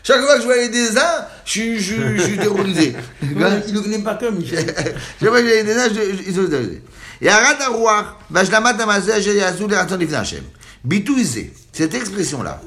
Chaque 0.03 0.21
fois 0.21 0.35
que 0.35 0.41
je 0.41 0.45
vois 0.45 0.55
les 0.55 0.69
dessins, 0.69 1.25
je 1.45 1.51
suis, 1.51 1.79
je, 1.79 1.93
suis- 1.93 2.17
je 2.17 2.21
suis 2.23 2.37
terrorisé. 2.37 2.95
Il 3.21 3.73
ne 3.73 3.79
connaît 3.81 3.99
pas 3.99 4.15
que 4.15 4.25
Michel. 4.31 4.65
Chaque 5.19 5.29
fois 5.29 5.41
que 5.41 5.47
je 5.47 5.51
vois 5.53 5.61
les 5.61 5.63
dessins, 5.63 5.89
je, 5.89 6.31
sont 6.33 6.47
terrorisés. 6.47 6.81
Et 7.21 7.29
Arat 7.29 7.61
Arouach, 7.61 8.05
Vajlamat 8.29 8.81
Amazé, 8.81 9.11
Yasu, 9.33 9.67
les 9.67 9.75
Raton 9.75 9.97
Lifnei 9.97 10.15
Hashem. 10.17 10.43
Bitouisé, 10.83 11.53
cette 11.73 11.93
expression-là. 11.93 12.61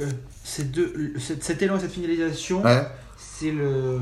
Euh, 0.00 0.06
ces 0.44 0.62
deux, 0.64 0.92
le- 0.94 1.20
cet, 1.20 1.42
cet 1.42 1.60
élan 1.62 1.76
et 1.76 1.80
cette 1.80 1.92
finalisation, 1.92 2.62
Ouais. 2.62 2.86
C'est 3.44 3.50
le. 3.52 4.00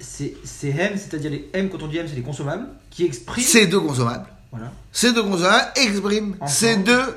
C'est 0.00 0.68
M, 0.68 0.92
c'est-à-dire 0.96 1.30
les 1.30 1.48
M, 1.54 1.68
quand 1.70 1.82
on 1.82 1.86
dit 1.88 1.96
M, 1.98 2.06
c'est 2.08 2.16
les 2.16 2.22
consommables, 2.22 2.66
qui 2.90 3.04
expriment 3.04 3.44
Ces 3.44 3.66
deux 3.66 3.80
consommables. 3.80 4.26
voilà, 4.52 4.70
Ces 4.92 5.12
deux 5.12 5.22
consommables 5.22 5.72
expriment 5.76 6.34
Ensemble. 6.40 6.50
ces 6.50 6.76
deux 6.76 7.16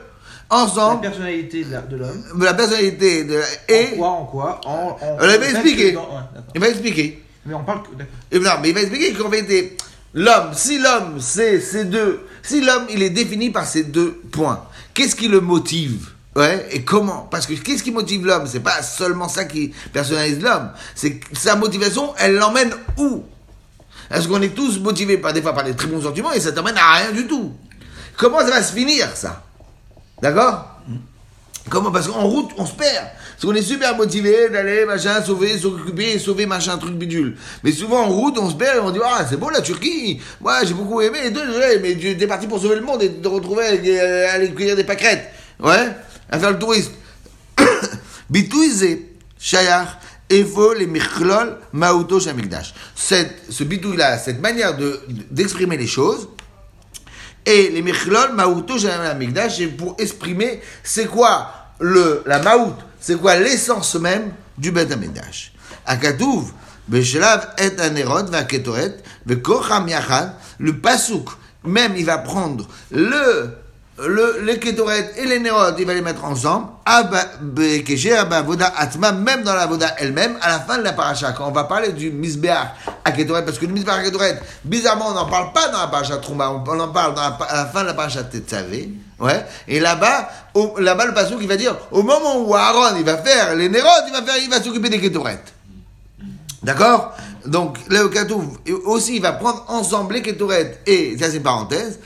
la 0.50 0.58
ensemble 0.58 1.02
personnalité 1.02 1.66
de 1.66 1.72
la- 1.74 1.82
l'homme. 1.92 2.24
la 2.42 2.54
personnalité 2.54 3.26
de 3.26 3.36
la- 3.36 3.42
En 3.42 3.46
et 3.68 3.98
quoi, 3.98 4.08
en 4.10 4.26
quoi 4.26 4.62
en, 4.66 4.98
l'avait 5.20 5.38
en 5.38 5.42
fait, 5.42 5.52
expliqué. 5.52 5.92
dans- 5.92 6.02
ouais, 6.04 6.08
d'accord. 6.34 6.52
il 6.56 6.62
va 6.62 6.70
expliquer. 6.70 7.24
Mais 7.46 7.54
on 7.54 7.64
parle 7.66 7.84
que. 7.84 8.38
non, 8.38 8.52
mais 8.62 8.70
il 8.70 8.74
va 8.76 8.82
expliquer 8.82 9.14
qu'en 9.14 9.28
vérité, 9.30 9.76
l'homme, 10.14 10.52
si 10.54 10.80
l'homme 10.80 11.20
c'est 11.20 11.60
ces 11.60 11.84
deux, 11.86 12.22
si 12.44 12.62
l'homme 12.62 12.86
il 12.90 13.04
est 13.04 13.10
défini 13.10 13.50
par 13.50 13.66
ces 13.68 13.84
deux 13.84 14.12
points, 14.32 14.64
qu'est-ce 14.94 15.16
qui 15.18 15.28
le 15.28 15.42
motive? 15.42 16.12
Ouais, 16.38 16.68
et 16.72 16.84
comment? 16.84 17.28
Parce 17.32 17.48
que 17.48 17.54
qu'est-ce 17.54 17.82
qui 17.82 17.90
motive 17.90 18.24
l'homme? 18.24 18.46
C'est 18.46 18.60
pas 18.60 18.84
seulement 18.84 19.28
ça 19.28 19.46
qui 19.46 19.74
personnalise 19.92 20.40
l'homme. 20.40 20.70
C'est 20.94 21.20
sa 21.34 21.56
motivation, 21.56 22.14
elle 22.20 22.36
l'emmène 22.36 22.72
où? 22.96 23.24
Est-ce 24.12 24.28
qu'on 24.28 24.44
est 24.44 24.54
tous 24.54 24.78
motivés 24.80 25.18
par 25.18 25.34
des 25.34 25.42
fois 25.42 25.54
par 25.54 25.64
des 25.64 25.74
très 25.74 25.88
bons 25.88 26.04
sentiments 26.04 26.32
et 26.32 26.40
ça 26.40 26.52
t'emmène 26.52 26.78
à 26.78 26.98
rien 26.98 27.12
du 27.12 27.26
tout? 27.26 27.54
Comment 28.18 28.42
ça 28.42 28.52
va 28.52 28.62
se 28.62 28.72
finir 28.72 29.10
ça? 29.16 29.46
D'accord? 30.22 30.78
Comment? 31.72 31.92
Parce 31.92 32.08
qu'en 32.08 32.28
route, 32.28 32.52
on 32.60 32.68
se 32.68 32.74
perd. 32.74 33.08
Parce 33.34 33.44
qu'on 33.44 33.56
est 33.56 33.64
super 33.64 33.98
motivé 33.98 34.50
d'aller, 34.50 34.86
machin, 34.86 35.24
sauver, 35.24 35.58
s'occuper, 35.58 36.20
sauver, 36.20 36.46
machin, 36.46 36.78
truc 36.78 36.94
bidule. 36.94 37.36
Mais 37.64 37.72
souvent, 37.72 38.04
en 38.04 38.10
route, 38.10 38.38
on 38.38 38.52
se 38.52 38.56
perd 38.56 38.78
et 38.78 38.80
on 38.80 38.92
dit, 38.92 39.00
ah, 39.04 39.26
c'est 39.28 39.38
beau 39.38 39.50
la 39.50 39.62
Turquie. 39.62 40.22
Moi, 40.40 40.64
j'ai 40.66 40.76
beaucoup 40.76 41.02
aimé 41.02 41.32
désolé, 41.32 41.80
mais 41.82 41.96
tu 41.98 42.12
es 42.12 42.28
parti 42.28 42.46
pour 42.46 42.62
sauver 42.62 42.76
le 42.76 42.82
monde 42.82 43.02
et 43.02 43.12
te 43.12 43.28
retrouver 43.28 43.82
euh, 43.84 44.36
aller 44.36 44.52
cueillir 44.52 44.76
des 44.76 44.84
pâquerettes. 44.84 45.32
Ouais? 45.60 45.88
Faire 46.32 46.52
le 46.52 46.60
touriste. 46.60 46.92
Bitouizé, 48.30 49.14
Shayar, 49.40 50.00
Evo, 50.30 50.74
les 50.74 50.88
Michlol, 50.88 51.58
Maouto, 51.72 52.20
Shamikdash. 52.20 52.74
Ce 52.96 53.64
bidouille-là, 53.64 54.18
cette 54.18 54.42
manière 54.42 54.76
de, 54.76 55.02
d'exprimer 55.32 55.78
les 55.78 55.88
choses, 55.88 56.28
et 57.46 57.70
les 57.70 57.82
Michlol, 57.82 58.34
Maouto, 58.34 58.78
Shamikdash, 58.78 59.58
c'est 59.58 59.68
pour 59.68 59.96
exprimer 59.98 60.62
c'est 60.84 61.06
quoi 61.06 61.54
le, 61.80 62.24
la 62.26 62.40
Maout, 62.40 62.76
c'est 63.00 63.20
quoi 63.20 63.36
l'essence 63.36 63.96
même 63.96 64.32
du 64.58 64.72
Beth 64.72 64.92
Amidash. 64.92 65.54
Akatouv, 65.86 66.52
Beshelav 66.88 67.54
et 67.58 67.80
Anerot, 67.80 68.26
va 68.26 68.44
Ketoret, 68.44 68.98
Vekocham 69.26 69.88
Yachad, 69.88 70.34
le 70.60 70.78
Pasouk, 70.80 71.30
même 71.64 71.94
il 71.96 72.06
va 72.06 72.18
prendre 72.18 72.68
le, 72.92 73.50
le, 74.00 74.42
les 74.44 74.60
Ketoret 74.60 75.14
et 75.18 75.26
les 75.26 75.40
Nerot, 75.40 75.76
il 75.78 75.86
va 75.86 75.94
les 75.94 76.02
mettre 76.02 76.24
ensemble, 76.24 76.68
Abba- 76.86 77.30
Bekeshe, 77.42 78.12
Abba 78.12 78.38
Avoda 78.38 78.72
Atma, 78.78 79.12
même 79.12 79.44
dans 79.44 79.54
la 79.56 79.62
Avoda 79.62 79.88
elle-même, 79.98 80.38
à 80.42 80.50
la 80.50 80.60
fin 80.60 80.78
de 80.78 80.84
la 80.84 80.94
paracha, 80.94 81.32
quand 81.32 81.48
on 81.48 81.52
va 81.52 81.64
parler 81.64 81.94
du 81.94 82.12
Misbeach 82.12 82.58
à 83.04 83.12
Ketoret, 83.12 83.44
parce 83.44 83.58
que 83.58 83.66
le 83.66 83.74
Misbeach 83.74 83.96
à 83.96 84.04
Ketoret, 84.04 84.40
bizarrement, 84.64 85.08
on 85.10 85.14
n'en 85.14 85.26
parle 85.26 85.52
pas 85.52 85.70
dans 85.70 85.80
la 85.80 85.88
paracha 85.88 86.18
Troumba, 86.18 86.52
on 86.52 86.80
en 86.80 86.88
parle 86.90 87.16
la, 87.16 87.38
à 87.50 87.56
la 87.56 87.66
fin 87.66 87.82
de 87.82 87.88
la 87.88 87.94
paracha 87.96 88.24
Tetzavé, 88.24 88.90
ouais, 89.20 89.46
et 89.68 89.80
là-bas, 89.80 90.30
là-bas, 90.78 91.06
le 91.08 91.14
Pasouk, 91.14 91.40
il 91.42 91.48
va 91.48 91.58
dire, 91.58 91.76
au 91.92 92.04
moment 92.04 92.38
où 92.38 92.54
Aaron, 92.56 92.96
il 92.98 93.04
va 93.04 93.18
faire 93.18 93.56
les 93.56 93.68
Nerot, 93.70 93.88
il 94.08 94.14
va 94.14 94.22
faire, 94.22 94.38
il 94.42 94.50
va 94.50 94.62
s'occuper 94.62 94.90
des 94.90 95.00
Ketoret. 95.00 95.42
D'accord? 96.64 97.16
Donc, 97.46 97.78
le 97.88 98.10
Katouv, 98.10 98.58
aussi, 98.86 99.16
il 99.18 99.22
va 99.22 99.32
prendre 99.32 99.64
ensemble 99.70 100.16
les 100.16 100.22
Ketoret 100.22 100.82
et, 100.86 101.18
ça 101.18 101.32
c'est 101.32 101.40
parenthèse, 101.40 102.00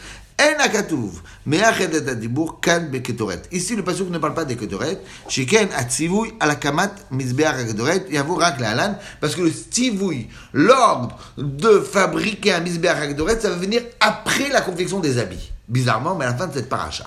Ici, 3.52 3.76
le 3.76 3.84
Pasuk 3.84 4.10
ne 4.10 4.18
parle 4.18 4.34
pas 4.34 4.46
des 4.46 4.56
Ketoret, 4.56 5.00
Sheken 5.28 5.70
Atzivouy, 5.76 6.34
Alakamat, 6.40 6.92
Mizbeach 7.12 7.68
Ketoret, 7.68 8.06
Yavou 8.10 8.36
Rak 8.36 8.62
Alan, 8.62 8.98
parce 9.20 9.36
que 9.36 9.42
le 9.42 9.52
Tzivouy, 9.52 10.28
l'ordre 10.54 11.18
de 11.38 11.80
fabriquer 11.80 12.54
un 12.54 12.62
Mizbeach 12.62 13.10
Ketoret, 13.10 13.40
ça 13.40 13.50
va 13.50 13.56
venir 13.56 13.82
après 14.00 14.50
la 14.50 14.62
confection 14.62 15.00
des 15.00 15.18
habits. 15.18 15.52
Bizarrement, 15.68 16.16
mais 16.16 16.26
à 16.26 16.32
la 16.32 16.36
fin 16.36 16.48
de 16.48 16.54
cette 16.54 16.70
paracha. 16.70 17.06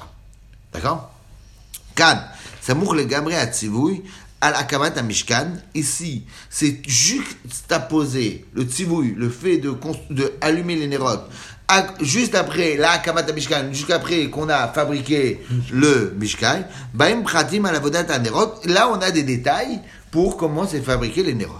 D'accord? 0.72 1.10
Kan, 1.94 2.18
Samour 2.60 2.94
le 2.94 3.04
Gabré 3.04 3.36
à 3.36 3.46
Tzivouy, 3.46 4.02
al 4.44 4.54
Akamat 4.56 4.92
à 4.96 5.02
Mishkan. 5.02 5.52
Ici, 5.74 6.24
c'est 6.50 6.82
juxtaposer 6.86 8.44
le 8.52 8.64
Tzivouy, 8.64 9.14
le 9.16 9.30
fait 9.30 9.56
de, 9.56 9.74
de 10.10 10.32
allumer 10.40 10.76
les 10.76 10.86
nérotes, 10.86 11.26
juste 12.00 12.34
après 12.34 12.76
la 12.76 12.98
Kamat 12.98 13.32
Mishkan, 13.32 13.72
jusqu'après 13.72 14.28
qu'on 14.28 14.48
a 14.48 14.68
fabriqué 14.68 15.40
le 15.72 16.14
Mishkan, 16.18 16.64
Baim 16.92 17.22
Pratim 17.22 17.64
à 17.64 17.72
la 17.72 17.80
là 17.80 18.88
on 18.90 19.00
a 19.00 19.10
des 19.10 19.22
détails 19.22 19.80
pour 20.10 20.36
comment 20.36 20.66
c'est 20.66 20.82
fabriqué 20.82 21.22
les 21.22 21.34
Nerot. 21.34 21.54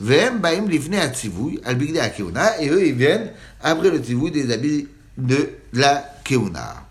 Vem 0.00 0.38
Baim 0.38 0.66
Livne 0.66 0.94
à 0.96 1.08
Tzivouy, 1.08 1.60
al 1.64 1.76
Bigde 1.76 1.98
à 1.98 2.60
et 2.60 2.68
eux 2.68 2.86
ils 2.86 2.94
viennent 2.94 3.30
après 3.62 3.90
le 3.90 3.98
Tzivouy 3.98 4.30
des 4.30 4.52
habits 4.52 4.88
de 5.16 5.50
la 5.74 6.04
Keuna. 6.24 6.86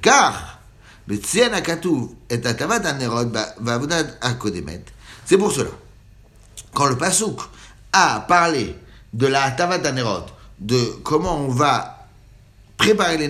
Car, 0.00 0.58
Betsian 1.06 1.52
Akatouv 1.52 2.10
et 2.30 2.44
Atavat 2.44 2.92
Nerot, 2.98 3.30
Vavodat 3.60 4.06
Akodemet, 4.22 4.84
c'est 5.24 5.36
pour 5.36 5.52
cela. 5.52 5.70
Quand 6.72 6.86
le 6.86 6.96
Pasouk 6.96 7.40
a 7.92 8.24
parlé 8.26 8.74
de 9.12 9.26
la 9.26 9.44
Atavat 9.44 9.92
Nerot, 9.92 10.26
de 10.64 10.80
comment 11.04 11.36
on 11.36 11.48
va 11.48 12.06
préparer 12.78 13.18
les 13.18 13.28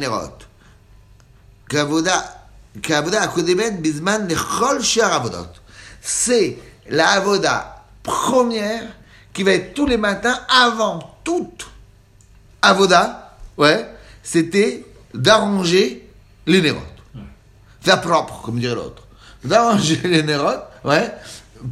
bizman 3.80 4.28
lechol 4.28 4.82
shar 4.82 5.12
avodot. 5.12 5.48
C'est 6.00 6.58
la 6.88 7.08
avoda 7.08 7.84
première 8.02 8.84
qui 9.32 9.42
va 9.42 9.52
être 9.52 9.74
tous 9.74 9.86
les 9.86 9.96
matins 9.96 10.38
avant 10.48 11.18
toute 11.24 11.66
avoda, 12.62 13.36
ouais, 13.58 13.86
c'était 14.22 14.86
d'arranger 15.12 16.08
les 16.46 16.62
nérotes. 16.62 16.82
Faire 17.80 18.00
propre, 18.00 18.42
comme 18.42 18.58
dirait 18.60 18.76
l'autre. 18.76 19.02
D'arranger 19.42 20.00
les 20.04 20.22
nérotes, 20.22 20.64
ouais, 20.84 21.12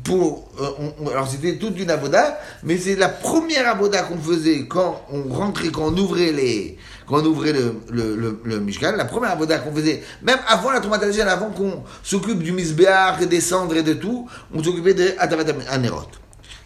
pour, 0.05 0.49
euh, 0.61 0.91
on- 1.01 1.09
alors 1.11 1.29
c'était 1.29 1.57
toute 1.59 1.79
une 1.79 1.91
avoda, 1.91 2.39
mais 2.63 2.79
c'est 2.79 2.97
la 2.97 3.09
première 3.11 3.69
avoda 3.69 4.03
qu'on 4.03 4.19
faisait 4.19 4.67
quand 4.67 5.03
on 5.13 5.33
rentrait, 5.33 5.69
quand 5.69 5.89
on 5.93 5.97
ouvrait 5.99 6.33
les, 6.33 6.79
quand 7.07 7.21
on 7.23 7.27
ouvrait 7.27 7.53
le, 7.53 7.75
le, 7.91 8.41
le, 8.43 8.61
Mishkan, 8.61 8.93
la 8.97 9.05
première 9.05 9.33
avoda 9.33 9.59
qu'on 9.59 9.73
faisait, 9.75 10.03
même 10.23 10.39
avant 10.49 10.71
la 10.71 10.81
traumatisation, 10.81 11.26
avant 11.26 11.50
qu'on 11.50 11.83
s'occupe 12.02 12.43
du 12.43 12.52
Misbéach 12.52 13.21
et 13.21 13.26
des 13.26 13.41
cendres 13.43 13.76
et 13.76 13.83
de 13.83 13.93
tout, 13.95 14.28
on 14.55 14.63
s'occupait 14.63 14.95
de 14.95 15.15
Atavat 15.19 15.45
Anerot. 15.71 16.09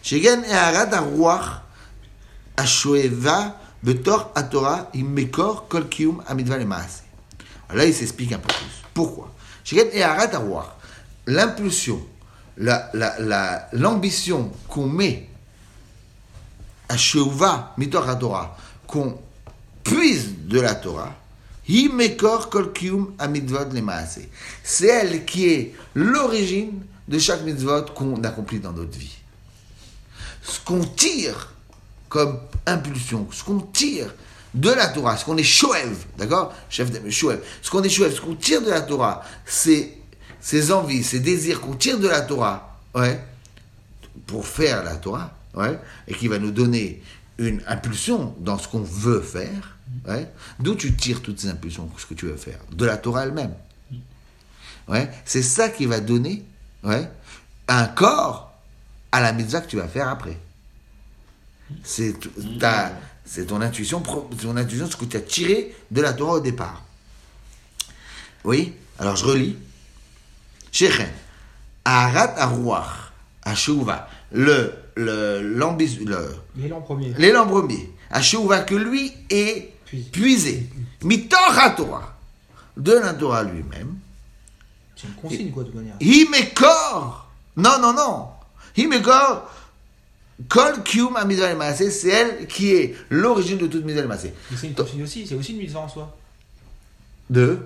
Shegen 0.01 0.43
et 0.49 0.53
Arad 0.53 0.93
Arouach 0.93 1.43
Ashoeva 2.55 3.59
Betor 3.83 4.31
Atora 4.35 4.89
Imekor 4.93 5.67
Kol 5.67 5.87
Kiyum 5.89 6.23
Amidva 6.27 6.57
Lemaase. 6.57 7.03
Là, 7.73 7.85
il 7.85 7.93
s'explique 7.93 8.31
un 8.31 8.39
peu 8.39 8.47
plus. 8.47 8.83
Pourquoi? 8.93 9.33
Sheken 9.63 9.87
et 9.91 10.01
Arat 10.01 10.33
Arouach, 10.33 10.65
l'impulsion, 11.27 11.99
la, 12.57 12.89
la, 12.93 13.19
la, 13.19 13.69
l'ambition 13.73 14.51
qu'on 14.67 14.87
met 14.87 15.27
à 16.89 16.97
Sheuva 16.97 17.73
Mitor 17.77 18.17
Torah, 18.17 18.57
qu'on 18.85 19.17
puise 19.83 20.33
de 20.45 20.59
la 20.59 20.75
Torah, 20.75 21.15
Himekor 21.67 22.49
Kol 22.49 22.71
Kiyum 22.71 23.13
Amidvot 23.19 23.69
Lemaase. 23.73 24.21
C'est 24.63 24.87
elle 24.87 25.25
qui 25.25 25.47
est 25.47 25.75
l'origine 25.95 26.81
de 27.07 27.19
chaque 27.19 27.43
mitzvot 27.43 27.85
qu'on 27.93 28.23
accomplit 28.23 28.59
dans 28.59 28.71
notre 28.71 28.97
vie 28.97 29.17
ce 30.47 30.59
qu'on 30.61 30.83
tire 30.83 31.53
comme 32.09 32.39
impulsion, 32.65 33.27
ce 33.31 33.43
qu'on 33.43 33.59
tire 33.59 34.13
de 34.53 34.69
la 34.71 34.87
Torah, 34.87 35.17
ce 35.17 35.25
qu'on 35.25 35.37
est 35.37 35.43
shoev, 35.43 36.05
d'accord? 36.17 36.53
Chef 36.69 36.89
de 36.89 37.09
shoev. 37.09 37.41
Ce 37.61 37.69
qu'on 37.69 37.83
est 37.83 37.89
shoev, 37.89 38.15
ce 38.15 38.21
qu'on 38.21 38.35
tire 38.35 38.61
de 38.61 38.69
la 38.69 38.81
Torah, 38.81 39.23
c'est 39.45 39.96
ces 40.47 40.71
envies, 40.71 41.03
ces 41.03 41.19
désirs 41.19 41.59
qu'on 41.59 41.73
tire 41.73 41.99
de 41.99 42.07
la 42.07 42.21
Torah, 42.21 42.79
ouais, 42.95 43.21
pour 44.27 44.47
faire 44.47 44.81
la 44.81 44.95
Torah, 44.95 45.35
ouais, 45.55 45.77
et 46.07 46.13
qui 46.13 46.29
va 46.29 46.39
nous 46.39 46.51
donner 46.51 47.03
une 47.37 47.61
impulsion 47.67 48.33
dans 48.39 48.57
ce 48.57 48.69
qu'on 48.69 48.79
veut 48.81 49.19
faire, 49.19 49.75
ouais. 50.07 50.31
D'où 50.61 50.75
tu 50.75 50.95
tires 50.95 51.21
toutes 51.21 51.41
ces 51.41 51.49
impulsions, 51.49 51.89
ce 51.97 52.05
que 52.05 52.13
tu 52.13 52.27
veux 52.27 52.37
faire 52.37 52.59
De 52.71 52.85
la 52.85 52.95
Torah 52.95 53.25
elle-même. 53.25 53.53
Ouais, 54.87 55.11
c'est 55.25 55.41
ça 55.41 55.67
qui 55.67 55.85
va 55.85 55.99
donner 55.99 56.45
ouais, 56.85 57.11
un 57.67 57.83
corps 57.87 58.53
à 59.11 59.19
la 59.19 59.33
mitzvah 59.33 59.59
que 59.59 59.67
tu 59.67 59.75
vas 59.75 59.89
faire 59.89 60.07
après. 60.07 60.37
C'est 61.83 62.15
c'est 63.25 63.47
ton 63.47 63.59
intuition, 63.59 63.99
ton 63.99 64.55
intuition, 64.55 64.89
ce 64.89 64.95
que 64.95 65.03
tu 65.03 65.17
as 65.17 65.21
tiré 65.21 65.75
de 65.91 65.99
la 65.99 66.13
Torah 66.13 66.35
au 66.35 66.39
départ. 66.39 66.85
Oui? 68.45 68.75
Alors 68.97 69.17
je 69.17 69.25
relis. 69.25 69.57
Shechen, 70.77 71.09
Arat 71.85 72.35
Arouach, 72.37 73.11
Ashouva, 73.43 74.07
le, 74.31 74.71
L'élan 74.95 76.81
premier. 76.81 77.13
l'élan 77.17 77.47
premier, 77.47 77.89
Ashouva 78.11 78.59
que 78.61 78.75
lui 78.75 79.11
est 79.31 79.73
Puisé. 79.85 80.09
puisé, 80.11 80.69
Mitor 81.03 81.39
Torah, 81.75 82.15
de 82.75 82.91
la 82.91 83.13
Torah 83.15 83.43
lui-même, 83.43 83.95
C'est 84.95 85.07
une 85.07 85.13
consigne, 85.15 85.49
quoi, 85.49 85.63
de 85.63 85.71
manière. 85.71 85.95
Himekor 85.99 87.27
Non, 87.55 87.79
non, 87.81 87.93
non 87.93 88.27
Himekor 88.75 89.49
Kol 90.47 90.83
Kium 90.83 91.15
Amidal 91.15 91.57
Maaseh, 91.57 91.89
c'est 91.89 92.09
elle 92.09 92.45
qui 92.47 92.73
est 92.73 92.95
l'origine 93.09 93.57
de 93.57 93.65
toute 93.65 93.83
Midal 93.83 94.07
Maaseh. 94.07 94.31
Mais 94.51 94.57
c'est 94.57 94.67
une 94.67 94.75
consigne 94.75 95.01
aussi, 95.01 95.25
c'est 95.25 95.33
aussi 95.33 95.53
une 95.53 95.57
mitzvah 95.59 95.79
en 95.79 95.89
soi. 95.89 96.15
De 97.31 97.61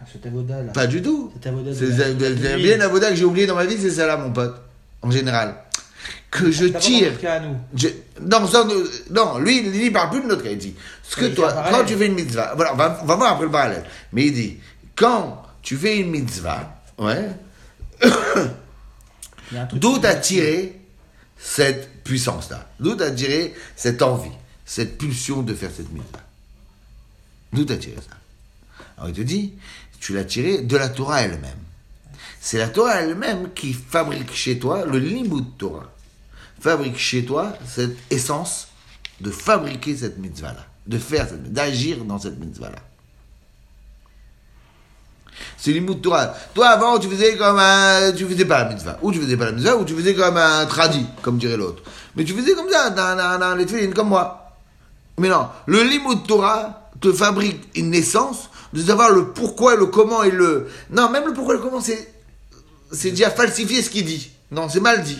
Ah, 0.00 0.04
ce 0.10 0.26
avoda 0.26 0.62
là. 0.62 0.72
Pas 0.72 0.86
du 0.86 1.02
tout. 1.02 1.30
Cet 1.34 1.46
avoda 1.48 1.70
C'est 1.74 2.56
bien 2.56 2.76
l'avoda 2.78 3.10
que 3.10 3.16
j'ai 3.16 3.24
oublié 3.24 3.46
dans 3.46 3.54
ma 3.56 3.66
vie, 3.66 3.76
c'est 3.78 3.90
ça 3.90 4.06
là, 4.06 4.16
mon 4.16 4.32
pote. 4.32 4.56
En 5.02 5.10
général. 5.10 5.56
Que 6.30 6.50
je 6.50 6.66
tire. 6.66 7.18
cas 7.20 7.34
à 7.34 7.40
nous. 7.40 7.56
Je- 7.76 7.88
non, 8.22 8.46
ça, 8.46 8.64
non, 8.64 8.74
non, 9.10 9.38
lui, 9.38 9.58
il 9.66 9.74
il 9.76 9.92
parle 9.92 10.10
plus 10.10 10.22
de 10.22 10.26
notre 10.26 10.42
cas. 10.42 10.50
Il 10.50 10.58
dit, 10.58 10.74
ce 11.02 11.16
que 11.16 11.26
toi, 11.26 11.52
quand 11.70 11.84
tu 11.84 11.96
fais 11.96 12.06
une 12.06 12.14
mitzvah, 12.14 12.54
voilà, 12.54 12.72
on 12.72 12.76
va, 12.76 13.00
on 13.02 13.06
va 13.06 13.16
voir 13.16 13.32
après 13.32 13.44
le 13.46 13.50
parallèle. 13.50 13.84
Mais 14.12 14.26
il 14.26 14.32
dit, 14.32 14.56
quand 14.96 15.42
tu 15.62 15.76
fais 15.76 15.98
une 15.98 16.10
mitzvah, 16.10 16.80
ouais, 16.98 17.28
D'où 19.72 19.98
t'as 19.98 20.14
tiré 20.14 20.78
cette 21.36 22.02
puissance-là? 22.04 22.68
D'où 22.78 22.94
t'as 22.94 23.10
tiré 23.10 23.54
cette 23.76 24.00
envie, 24.02 24.30
cette 24.64 24.96
pulsion 24.98 25.42
de 25.42 25.54
faire 25.54 25.70
cette 25.76 25.92
mitzvah? 25.92 26.20
D'où 27.52 27.64
t'as 27.64 27.76
tiré 27.76 27.96
ça? 27.96 28.16
Alors 28.96 29.08
il 29.08 29.14
te 29.16 29.22
dit, 29.22 29.54
tu 30.00 30.14
l'as 30.14 30.24
tiré 30.24 30.58
de 30.58 30.76
la 30.76 30.88
Torah 30.88 31.22
elle-même. 31.22 31.58
C'est 32.40 32.58
la 32.58 32.68
Torah 32.68 33.02
elle-même 33.02 33.52
qui 33.54 33.74
fabrique 33.74 34.34
chez 34.34 34.58
toi 34.58 34.84
le 34.84 34.98
limud 34.98 35.44
Torah. 35.58 35.90
Fabrique 36.58 36.98
chez 36.98 37.24
toi 37.24 37.54
cette 37.66 37.96
essence 38.10 38.68
de 39.20 39.30
fabriquer 39.30 39.96
cette 39.96 40.18
mitzvah-là, 40.18 40.66
de 40.86 40.98
faire 40.98 41.28
d'agir 41.32 42.04
dans 42.04 42.18
cette 42.18 42.38
mitzvah-là. 42.38 42.78
C'est 45.56 45.72
l'imout 45.72 45.94
Torah. 45.94 46.34
Toi, 46.54 46.68
avant, 46.68 46.98
tu 46.98 47.08
faisais 47.08 47.36
comme 47.36 47.58
un. 47.58 48.12
Tu 48.12 48.26
faisais 48.26 48.44
pas 48.44 48.64
la 48.64 48.70
mitzvah. 48.72 48.98
Ou 49.02 49.12
tu 49.12 49.20
faisais 49.20 49.36
pas 49.36 49.46
la 49.46 49.52
mitzvah, 49.52 49.76
ou 49.76 49.84
tu 49.84 49.94
faisais 49.94 50.14
comme 50.14 50.36
un 50.36 50.66
tradit, 50.66 51.06
comme 51.22 51.38
dirait 51.38 51.56
l'autre. 51.56 51.82
Mais 52.16 52.24
tu 52.24 52.34
faisais 52.34 52.54
comme 52.54 52.68
ça, 52.70 52.90
dans, 52.90 53.16
dans, 53.16 53.38
dans 53.38 53.54
les 53.54 53.66
tefillin, 53.66 53.92
comme 53.92 54.08
moi. 54.08 54.56
Mais 55.18 55.28
non, 55.28 55.48
le 55.66 55.82
limut 55.82 56.26
Torah 56.26 56.90
te 57.00 57.12
fabrique 57.12 57.68
une 57.74 57.90
naissance 57.90 58.50
de 58.72 58.82
savoir 58.82 59.10
le 59.10 59.28
pourquoi, 59.32 59.76
le 59.76 59.86
comment 59.86 60.22
et 60.22 60.30
le. 60.30 60.68
Non, 60.90 61.10
même 61.10 61.26
le 61.26 61.32
pourquoi 61.32 61.54
et 61.54 61.56
le 61.58 61.62
comment, 61.62 61.80
c'est. 61.80 62.12
c'est 62.92 63.10
déjà 63.10 63.30
falsifié 63.30 63.82
ce 63.82 63.90
qu'il 63.90 64.04
dit. 64.04 64.30
Non, 64.50 64.68
c'est 64.68 64.80
mal 64.80 65.02
dit. 65.02 65.18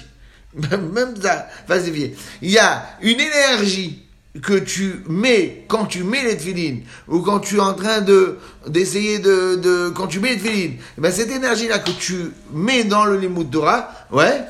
Même 0.54 1.14
ça, 1.22 1.46
falsifié. 1.68 2.16
Il 2.42 2.50
y 2.50 2.58
a 2.58 2.84
une 3.02 3.20
énergie 3.20 4.02
que 4.42 4.58
tu 4.58 5.02
mets 5.08 5.64
quand 5.68 5.86
tu 5.86 6.04
mets 6.04 6.22
les 6.22 6.36
tefilines 6.36 6.82
ou 7.08 7.20
quand 7.20 7.40
tu 7.40 7.56
es 7.56 7.60
en 7.60 7.74
train 7.74 8.00
de 8.00 8.38
d'essayer 8.66 9.18
de, 9.18 9.56
de 9.56 9.88
quand 9.90 10.06
tu 10.06 10.20
mets 10.20 10.34
les 10.34 10.38
tefilines, 10.38 10.76
eh 10.98 11.00
ben 11.00 11.12
cette 11.12 11.30
énergie 11.30 11.66
là 11.66 11.80
que 11.80 11.90
tu 11.90 12.32
mets 12.52 12.84
dans 12.84 13.04
le 13.04 13.16
limud 13.16 13.50
Torah, 13.50 13.90
ouais, 14.12 14.44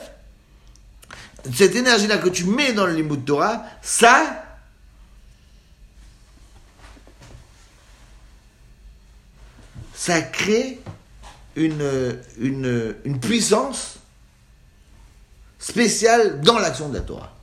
cette 1.55 1.75
énergie 1.75 2.07
là 2.07 2.19
que 2.19 2.29
tu 2.29 2.45
mets 2.45 2.73
dans 2.73 2.87
le 2.87 2.93
limud 2.93 3.25
Torah, 3.25 3.65
ça 3.83 4.45
ça 10.01 10.23
crée 10.23 10.81
une, 11.57 12.17
une, 12.41 12.95
une 13.05 13.21
puissance 13.21 13.97
spéciale 15.59 16.41
dans 16.41 16.59
l'action 16.59 16.89
de 16.89 16.95
la 16.95 17.01
Torah, 17.01 17.37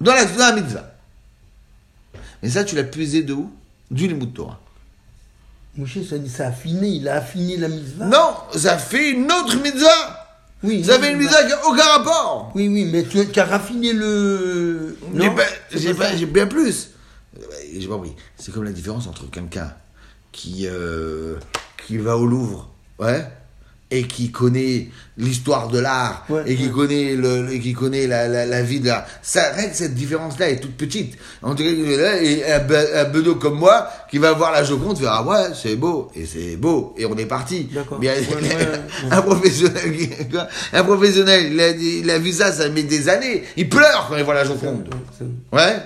dans 0.00 0.14
l'action 0.14 0.36
de 0.36 0.40
la 0.40 0.52
mitzvah. 0.52 0.94
Mais 2.42 2.48
ça, 2.48 2.64
tu 2.64 2.74
l'as 2.74 2.84
puisé 2.84 3.22
de 3.22 3.34
où? 3.34 3.52
Du 3.90 4.08
limud 4.08 4.32
Torah. 4.32 4.58
Moshe, 5.76 6.02
ça 6.08 6.16
dit, 6.16 6.30
ça 6.30 6.46
a 6.46 6.48
affiné, 6.48 6.88
il 6.88 7.06
a 7.06 7.16
affiné 7.16 7.58
la 7.58 7.68
mitzvah. 7.68 8.06
Non, 8.06 8.34
ça 8.56 8.78
fait 8.78 9.10
une 9.10 9.30
autre 9.30 9.56
mitzvah. 9.56 10.38
oui, 10.62 10.82
Ça 10.82 10.98
fait 10.98 11.12
une 11.12 11.18
bah, 11.18 11.24
mitzvah 11.24 11.42
qui 11.42 11.48
n'a 11.50 11.66
aucun 11.66 11.84
rapport. 11.84 12.52
Oui, 12.54 12.66
oui, 12.68 12.86
mais 12.86 13.02
tu, 13.04 13.28
tu 13.30 13.40
as 13.40 13.44
raffiné 13.44 13.92
le. 13.92 14.96
Non, 15.12 15.36
j'ai 15.70 15.92
bien 16.26 16.46
plus. 16.46 16.92
Euh, 17.38 17.44
J'ai 17.78 17.86
pas 17.86 17.96
compris. 17.96 18.16
C'est 18.38 18.54
comme 18.54 18.64
la 18.64 18.72
différence 18.72 19.06
entre 19.06 19.30
quelqu'un 19.30 19.70
qui, 20.32 20.66
euh, 20.66 21.36
qui 21.90 21.98
va 21.98 22.16
au 22.16 22.24
Louvre, 22.24 22.68
ouais, 23.00 23.24
et 23.90 24.04
qui 24.04 24.30
connaît 24.30 24.86
l'histoire 25.18 25.66
de 25.66 25.80
l'art, 25.80 26.24
Ouais, 26.28 26.42
et 26.46 26.54
qui 26.54 26.66
ouais. 26.66 26.70
connaît, 26.70 27.16
le, 27.16 27.52
et 27.52 27.58
qui 27.58 27.72
connaît 27.72 28.06
la, 28.06 28.28
la, 28.28 28.46
la 28.46 28.62
vie 28.62 28.78
de 28.78 28.86
l'art. 28.86 29.04
Ça, 29.20 29.50
que 29.50 29.74
cette 29.74 29.96
différence-là 29.96 30.50
est 30.50 30.60
toute 30.60 30.76
petite. 30.76 31.16
En 31.42 31.56
tout 31.56 31.64
cas, 31.64 31.68
il 31.70 31.90
est 31.90 31.96
là, 31.96 32.22
et 32.22 32.44
un, 32.52 32.60
un 33.00 33.04
bedeau 33.06 33.34
comme 33.34 33.58
moi, 33.58 33.88
qui 34.08 34.18
va 34.18 34.32
voir 34.32 34.52
la 34.52 34.62
Joconde, 34.62 34.96
fait, 34.98 35.06
ah 35.08 35.24
ouais, 35.24 35.48
c'est 35.60 35.74
beau, 35.74 36.08
et 36.14 36.24
c'est 36.24 36.54
beau, 36.56 36.94
et 36.96 37.04
on 37.04 37.16
est 37.16 37.26
parti. 37.26 37.68
Mais 38.00 38.06
Ouais, 38.10 38.22
un 39.10 39.22
professionnel, 39.22 39.82
un 40.72 40.84
professionnel, 40.84 41.52
il 41.52 41.60
a, 41.60 41.70
il 41.70 42.08
a 42.10 42.18
vu 42.20 42.30
ça, 42.30 42.52
ça 42.52 42.68
met 42.68 42.84
des 42.84 43.08
années. 43.08 43.42
Il 43.56 43.68
pleure 43.68 44.06
quand 44.08 44.16
il 44.16 44.22
voit 44.22 44.34
la 44.34 44.44
Joconde. 44.44 44.88
Ouais 45.52 45.76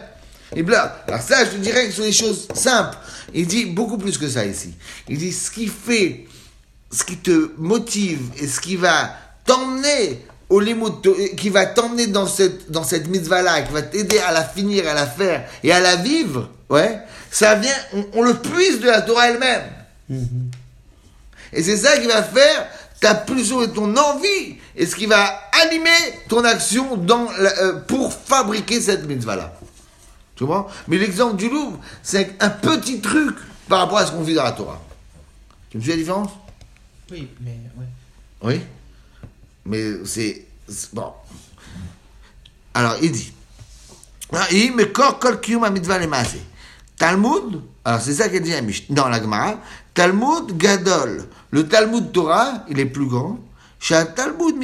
Il 0.57 0.65
pleure. 0.65 0.91
Alors 1.09 1.21
ça, 1.21 1.45
je 1.45 1.51
te 1.51 1.57
dirais 1.57 1.87
que 1.87 1.91
ce 1.93 1.97
sont 1.99 2.03
des 2.03 2.13
choses 2.13 2.49
simples. 2.55 2.97
Il 3.33 3.47
dit 3.47 3.67
beaucoup 3.67 3.99
plus 3.99 4.17
que 4.19 4.29
ça 4.29 4.45
ici. 4.45 4.73
Il 5.09 5.19
dit 5.19 5.33
ce 5.33 5.51
qui 5.51 5.67
fait, 5.67 6.27
ce 6.93 7.03
qui 7.05 7.17
te 7.17 7.51
motive 7.59 8.21
et 8.39 8.47
ce 8.47 8.61
qui 8.61 8.77
va 8.77 9.11
t'emmener 9.45 10.25
au 10.49 10.61
limite, 10.61 11.09
qui 11.37 11.49
va 11.49 11.67
t'emmener 11.67 12.07
dans 12.07 12.27
cette, 12.27 12.71
dans 12.71 12.85
cette 12.85 13.09
mitzvah-là, 13.09 13.63
qui 13.63 13.73
va 13.73 13.83
t'aider 13.83 14.19
à 14.19 14.31
la 14.33 14.45
finir, 14.45 14.89
à 14.89 14.95
la 14.95 15.07
faire 15.07 15.49
et 15.65 15.73
à 15.73 15.81
la 15.81 15.97
vivre, 15.97 16.49
ouais, 16.71 17.01
ça 17.31 17.55
vient, 17.57 17.75
on, 17.95 18.07
on 18.15 18.23
le 18.23 18.35
puise 18.35 18.79
de 18.81 18.87
la 18.87 19.03
Torah 19.03 19.31
elle-même. 19.31 19.63
Et 21.53 21.63
c'est 21.63 21.77
ça 21.77 21.97
qui 21.99 22.07
va 22.07 22.23
faire 22.23 22.67
ta 23.01 23.15
pulsion 23.15 23.63
et 23.63 23.71
ton 23.71 23.97
envie, 23.97 24.57
et 24.77 24.87
ce 24.87 24.95
qui 24.95 25.07
va 25.07 25.41
animer 25.65 25.91
ton 26.29 26.45
action 26.45 26.97
dans 26.97 27.27
la- 27.39 27.59
euh, 27.63 27.73
pour 27.81 28.13
fabriquer 28.13 28.81
cette 28.81 29.07
mitzvah-là. 29.07 29.55
Tu 30.37 30.45
vois 30.45 30.69
Mais 30.89 30.99
l'exemple 30.99 31.37
du 31.37 31.49
Louvre, 31.49 31.79
c'est 32.03 32.37
un 32.43 32.51
petit 32.51 33.01
truc 33.01 33.37
par 33.69 33.81
rapport 33.81 33.99
à 33.99 34.07
ce 34.07 34.13
qu'on 34.13 34.23
vit 34.23 34.35
dans 34.35 34.43
la 34.45 34.53
Torah. 34.53 34.81
Tu 35.71 35.79
me 35.79 35.83
suis 35.83 35.91
la 35.91 35.97
différence? 35.97 36.31
Oui, 37.11 37.29
mais 37.41 37.59
ouais. 37.79 37.87
Oui? 38.43 38.61
Mais 39.65 40.05
c'est. 40.05 40.45
Bon. 40.93 41.13
Alors, 42.75 42.97
il 43.03 43.13
dit. 43.13 43.33
Ah, 44.33 44.47
maaseh. 46.09 46.41
Talmud, 46.97 47.61
alors 47.85 48.01
c'est 48.01 48.15
ça 48.15 48.29
qu'elle 48.29 48.43
dit 48.43 48.55
à 48.55 48.61
Mish- 48.63 48.91
dans 48.91 49.09
la 49.09 49.21
Gemara. 49.21 49.59
Talmud 49.93 50.57
gadol. 50.57 51.25
Le 51.51 51.69
Talmud 51.69 52.11
Torah, 52.13 52.65
il 52.69 52.79
est 52.81 52.87
plus 52.87 53.07
grand. 53.07 53.39
Talmud. 53.89 54.55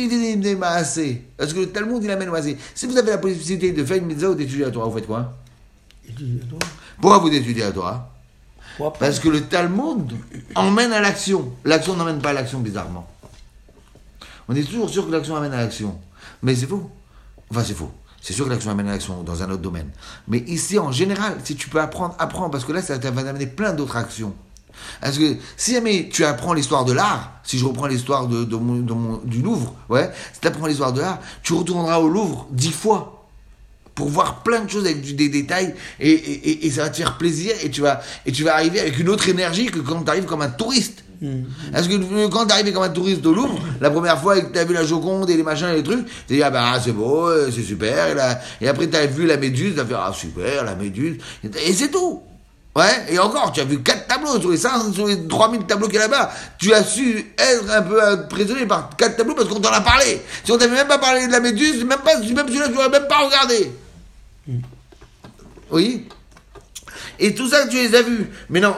Parce 1.37 1.53
que 1.53 1.59
le 1.61 1.71
Talmud, 1.71 2.03
il 2.03 2.11
amène 2.11 2.29
au 2.29 2.33
maaseh. 2.33 2.57
Si 2.75 2.87
vous 2.87 2.97
avez 2.97 3.11
la 3.11 3.19
possibilité 3.19 3.73
de 3.73 3.85
faire 3.85 3.99
une 3.99 4.07
mitzvah 4.07 4.31
ou 4.31 4.35
d'étudier 4.35 4.65
la 4.65 4.71
Torah, 4.71 4.87
vous 4.87 4.97
faites 4.97 5.07
quoi? 5.07 5.37
Pourquoi 7.01 7.19
vous 7.19 7.29
étudiez 7.29 7.63
la 7.63 7.73
Torah. 7.73 8.11
Parce 8.99 9.19
que 9.21 9.29
le 9.29 9.43
Talmud 9.43 10.13
emmène 10.55 10.93
à 10.93 11.01
l'action. 11.01 11.53
L'action 11.65 11.97
n'emmène 11.97 12.21
pas 12.21 12.31
à 12.31 12.33
l'action, 12.33 12.61
bizarrement. 12.61 13.07
On 14.49 14.55
est 14.57 14.63
toujours 14.65 14.89
sûr 14.91 15.07
que 15.07 15.13
l'action 15.13 15.37
amène 15.37 15.53
à 15.53 15.59
l'action. 15.59 15.99
Mais 16.43 16.55
c'est 16.55 16.67
faux. 16.67 16.91
Enfin, 17.51 17.63
c'est 17.65 17.75
faux. 17.75 17.91
C'est 18.23 18.33
sûr 18.33 18.45
que 18.47 18.51
l'action 18.51 18.71
amène 18.71 18.89
à 18.89 18.93
l'action 18.93 19.23
dans 19.23 19.43
un 19.43 19.51
autre 19.51 19.63
domaine. 19.63 19.89
Mais 20.29 20.39
ici, 20.47 20.79
en 20.79 20.93
général, 20.93 21.37
si 21.45 21.57
tu 21.57 21.69
peux 21.69 21.81
apprendre, 21.81 22.15
apprends, 22.19 22.51
parce 22.51 22.65
que 22.65 22.73
là, 22.73 22.83
ça 22.83 22.99
va 22.99 22.99
t'amener 23.23 23.47
plein 23.47 23.73
d'autres 23.73 23.97
actions. 23.97 24.35
Parce 25.01 25.19
que 25.19 25.37
si 25.57 25.73
jamais 25.75 26.09
tu 26.11 26.25
apprends 26.25 26.53
l'histoire 26.55 26.85
de 26.85 26.93
l'art, 26.93 27.33
si 27.45 27.59
je 27.59 27.65
reprends 27.67 27.87
l'histoire 27.87 28.27
de, 28.29 28.45
de 28.45 28.57
mon- 28.57 28.81
de 28.81 28.93
mon- 28.93 29.19
du 29.25 29.43
Louvre, 29.43 29.75
ouais, 29.89 30.11
si 30.33 30.41
tu 30.41 30.49
apprends 30.49 30.67
l'histoire 30.67 30.93
de 30.93 31.01
l'art, 31.01 31.19
tu 31.43 31.53
retourneras 31.53 31.99
au 31.99 32.09
Louvre 32.09 32.47
dix 32.51 32.71
fois 32.73 33.20
pour 34.01 34.09
voir 34.09 34.43
plein 34.43 34.61
de 34.65 34.71
choses 34.71 34.87
avec 34.87 35.03
du- 35.03 35.13
des 35.13 35.29
détails 35.29 35.75
et, 36.01 36.11
et- 36.67 36.71
ça 36.71 36.85
va 36.85 36.89
te 36.89 36.97
faire 36.97 37.19
plaisir 37.19 37.53
et 37.63 37.69
tu 37.71 37.83
vas 37.83 38.01
et 38.25 38.33
tu 38.33 38.43
vas 38.45 38.55
arriver 38.55 38.81
avec 38.81 38.99
une 38.99 39.11
autre 39.11 39.29
énergie 39.29 39.67
que 39.67 39.79
quand 39.81 40.03
tu 40.03 40.11
arrives 40.11 40.25
comme 40.25 40.41
un 40.43 40.49
touriste. 40.49 41.05
Parce 41.71 41.87
que 41.87 42.27
quand 42.29 42.47
tu 42.47 42.53
arrives 42.55 42.73
comme 42.73 42.83
un 42.83 42.89
touriste 42.89 43.27
au 43.27 43.35
Louvre, 43.35 43.59
la 43.79 43.91
première 43.91 44.19
fois 44.19 44.39
et 44.39 44.43
que 44.43 44.53
tu 44.55 44.59
as 44.59 44.65
vu 44.65 44.73
la 44.73 44.85
Joconde 44.85 45.29
et 45.29 45.37
les 45.37 45.43
machins 45.43 45.69
et 45.69 45.75
les 45.77 45.83
trucs, 45.83 46.07
tu 46.27 46.35
dis 46.37 46.43
ah 46.43 46.49
bah 46.51 46.81
c'est 46.83 46.93
beau, 46.93 47.27
euh, 47.29 47.51
c'est 47.55 47.63
super, 47.63 48.07
et, 48.09 48.15
là- 48.15 48.41
et 48.61 48.69
après 48.69 48.89
tu 48.89 48.97
as 48.97 49.05
vu 49.07 49.27
la 49.27 49.37
Méduse, 49.37 49.75
tu 49.75 49.81
as 49.81 49.85
fait 49.85 49.95
ah 49.95 50.13
super, 50.15 50.65
la 50.65 50.75
Méduse, 50.75 51.19
et 51.45 51.73
c'est 51.75 51.91
tout. 51.91 52.23
Ouais, 52.77 52.85
et 53.11 53.19
encore, 53.19 53.51
tu 53.53 53.61
as 53.61 53.65
vu 53.65 53.81
quatre 53.83 54.07
tableaux 54.07 54.41
sur 54.41 54.49
les 54.51 54.57
500, 54.57 54.93
sur 54.95 55.09
les 55.09 55.27
3000 55.27 55.63
tableaux 55.65 55.89
qu'il 55.89 55.97
y 55.97 55.99
a 55.99 56.03
là-bas. 56.03 56.31
Tu 56.57 56.73
as 56.73 56.85
su 56.85 57.35
être 57.37 57.69
un 57.69 57.83
peu 57.83 58.01
impressionné 58.03 58.65
par 58.65 58.91
quatre 58.97 59.17
tableaux 59.17 59.35
parce 59.35 59.49
qu'on 59.49 59.59
t'en 59.59 59.73
a 59.73 59.81
parlé. 59.81 60.23
Si 60.45 60.53
on 60.53 60.57
t'avait 60.57 60.77
même 60.77 60.87
pas 60.87 60.99
parlé 60.99 61.27
de 61.27 61.33
la 61.33 61.41
Méduse, 61.41 61.85
même 61.85 61.99
pas, 61.99 62.15
même 62.17 62.23
celui-là, 62.47 62.69
tu 62.69 62.75
l'aurais 62.75 62.89
même 62.89 63.09
pas 63.09 63.27
regardé. 63.27 63.73
Oui. 65.71 66.07
Et 67.19 67.35
tout 67.35 67.49
ça, 67.49 67.67
tu 67.67 67.77
les 67.77 67.95
as 67.95 68.03
vus. 68.03 68.27
Mais 68.49 68.61
non, 68.61 68.75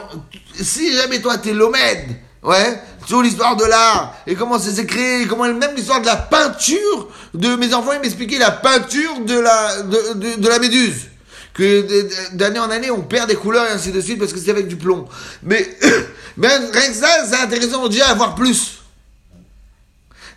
si 0.53 0.93
jamais 0.93 1.21
toi, 1.21 1.37
t'es 1.37 1.53
l'omède, 1.53 2.09
ouais, 2.43 2.81
sur 3.05 3.21
l'histoire 3.21 3.55
de 3.55 3.65
l'art, 3.65 4.15
et 4.27 4.35
comment 4.35 4.59
ça 4.59 4.71
s'est 4.71 4.85
créé, 4.85 5.21
et 5.21 5.27
comment 5.27 5.45
même 5.45 5.75
l'histoire 5.75 6.01
de 6.01 6.05
la 6.05 6.17
peinture, 6.17 7.09
de 7.33 7.55
mes 7.55 7.73
enfants, 7.73 7.93
ils 7.93 8.01
m'expliquaient 8.01 8.37
la 8.37 8.51
peinture 8.51 9.21
de 9.21 9.39
la, 9.39 9.81
de, 9.83 10.35
de, 10.39 10.47
la 10.47 10.59
méduse. 10.59 11.07
Que 11.53 12.35
d'année 12.35 12.59
en 12.59 12.69
année, 12.69 12.91
on 12.91 13.01
perd 13.01 13.29
des 13.29 13.35
couleurs 13.35 13.65
et 13.67 13.71
ainsi 13.71 13.91
de 13.91 14.01
suite 14.01 14.19
parce 14.19 14.33
que 14.33 14.39
c'est 14.39 14.51
avec 14.51 14.67
du 14.67 14.75
plomb. 14.75 15.07
Mais, 15.43 15.77
mais 16.37 16.47
rien 16.47 16.87
que 16.87 16.95
ça, 16.95 17.25
c'est 17.29 17.39
intéressant 17.39 17.87
déjà 17.87 18.07
à 18.09 18.13
voir 18.15 18.35
plus. 18.35 18.79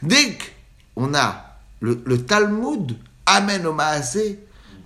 Dès 0.03 0.37
qu'on 0.95 1.15
a 1.15 1.59
le, 1.81 2.03
le 2.05 2.23
Talmud 2.23 2.97
amène 3.25 3.67
au 3.67 3.73
Maasé 3.73 4.39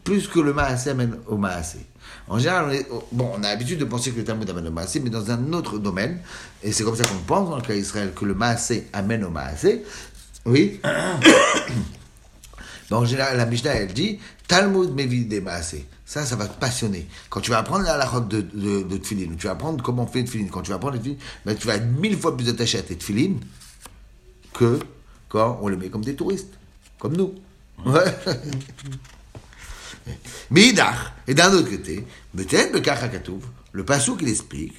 plus 0.05 0.29
que 0.29 0.41
le 0.41 0.53
Maasé 0.53 0.91
amène 0.91 1.17
au 1.27 1.37
Maasé. 1.37 1.81
En 2.29 2.39
général, 2.39 2.67
on, 2.69 2.71
est- 2.73 2.89
bon, 3.13 3.31
on 3.37 3.43
a 3.43 3.49
l'habitude 3.49 3.79
de 3.79 3.85
penser 3.85 4.11
que 4.13 4.19
le 4.19 4.25
Talmud 4.25 4.49
amène 4.49 4.69
au 4.69 4.71
Maasé, 4.73 5.01
mais 5.01 5.11
dans 5.11 5.31
un 5.31 5.53
autre 5.53 5.79
domaine, 5.79 6.21
et 6.63 6.73
c'est 6.73 6.85
comme 6.85 6.97
ça 6.97 7.05
qu'on 7.05 7.19
pense 7.27 7.51
dans 7.51 7.57
le 7.57 7.63
cas 7.63 7.75
d'Israël, 7.75 8.13
que 8.15 8.25
le 8.25 8.35
Maasé 8.35 8.87
amène 8.93 9.25
au 9.25 9.31
Maasé. 9.31 9.83
Oui. 10.47 10.81
En 12.93 13.05
général, 13.05 13.37
la 13.37 13.47
Mishnah, 13.47 13.73
elle 13.75 13.93
dit 13.93 14.19
Talmud 14.49 14.91
Mevid 14.93 15.29
des 15.29 15.41
Maasé. 15.41 15.87
Ça, 16.05 16.27
ça 16.27 16.35
va 16.35 16.49
te 16.49 16.59
passionner. 16.59 17.07
Quand 17.29 17.41
tu 17.41 17.53
vas 17.53 17.59
apprendre 17.59 17.85
la 17.85 17.93
halachot 17.95 18.19
de, 18.23 18.41
de, 18.41 18.83
de 18.83 18.97
Tfilin, 18.97 19.37
tu 19.39 19.47
vas 19.47 19.53
apprendre 19.53 19.81
comment 19.81 20.03
on 20.03 20.07
fait 20.09 20.25
Tfilin, 20.25 20.49
quand 20.51 20.63
tu 20.63 20.71
vas 20.71 20.75
apprendre 20.77 20.95
les 20.95 21.01
Tfilin, 21.01 21.17
ben, 21.47 21.55
tu 21.57 21.69
vas 21.69 21.77
être 21.77 21.87
mille 21.87 22.19
fois 22.19 22.37
plus 22.37 22.49
attaché 22.49 22.79
à 22.79 22.83
tes 22.83 22.97
Tfilin 22.97 23.35
que 24.55 24.81
quand 25.29 25.61
on 25.63 25.69
les 25.69 25.77
met 25.77 25.89
comme 25.89 26.05
des 26.05 26.17
touristes, 26.17 26.55
comme 26.99 27.17
nous. 27.17 27.33
Ouais. 27.87 28.03
Mais 30.51 30.73
et 31.27 31.35
d'un 31.35 31.53
autre 31.53 31.71
côté, 31.71 32.07
peut-être 32.37 32.73
le 33.73 33.85
passou 33.85 34.17
qui 34.17 34.25
l'explique, 34.25 34.75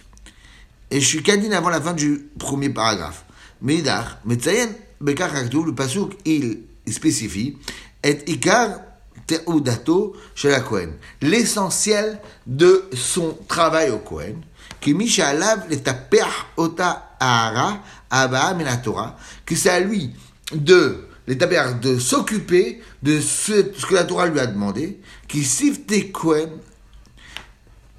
et 0.90 1.00
je 1.00 1.06
suis 1.06 1.24
cadine 1.24 1.54
avant 1.54 1.70
la 1.70 1.80
fin 1.80 1.94
du 1.94 2.30
premier 2.38 2.70
paragraphe. 2.70 3.24
Mais 3.62 3.82
le 3.82 5.74
passou, 5.74 6.10
il 6.26 6.60
spécifie, 6.88 7.58
est 8.04 8.28
Ikar 8.28 8.80
Teudato 9.26 10.16
chez 10.36 10.50
la 10.50 10.60
Kohen. 10.60 10.94
L'essentiel 11.22 12.20
de 12.46 12.90
son 12.94 13.38
travail 13.48 13.92
au 13.92 14.00
Kohen, 14.00 14.42
qui 14.82 14.94
Mishalav 14.94 15.70
le 15.70 15.78
taper 15.78 16.26
ota 16.58 17.16
ahara 17.20 17.80
aba 18.10 18.54
Torah, 18.84 19.16
que 19.46 19.56
c'est 19.56 19.70
à 19.70 19.80
lui 19.80 20.12
de 20.54 21.08
de 21.36 22.00
s'occuper 22.00 22.82
de 23.04 23.20
ce, 23.20 23.62
que 23.62 23.96
la 23.96 24.04
Torah 24.04 24.28
lui 24.28 24.40
a 24.40 24.48
demandé, 24.48 25.00
qui 25.28 25.44
sifte 25.44 26.12
Kohen 26.12 26.50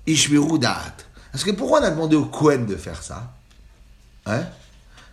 ishmiru 0.07 0.59
da'at. 0.59 0.97
Parce 1.31 1.45
que 1.45 1.51
pourquoi 1.53 1.81
on 1.81 1.85
a 1.85 1.90
demandé 1.90 2.16
au 2.16 2.27
Kohen 2.27 2.66
de 2.66 2.77
faire 2.77 3.03
ça 3.03 3.33
Hein? 4.27 4.45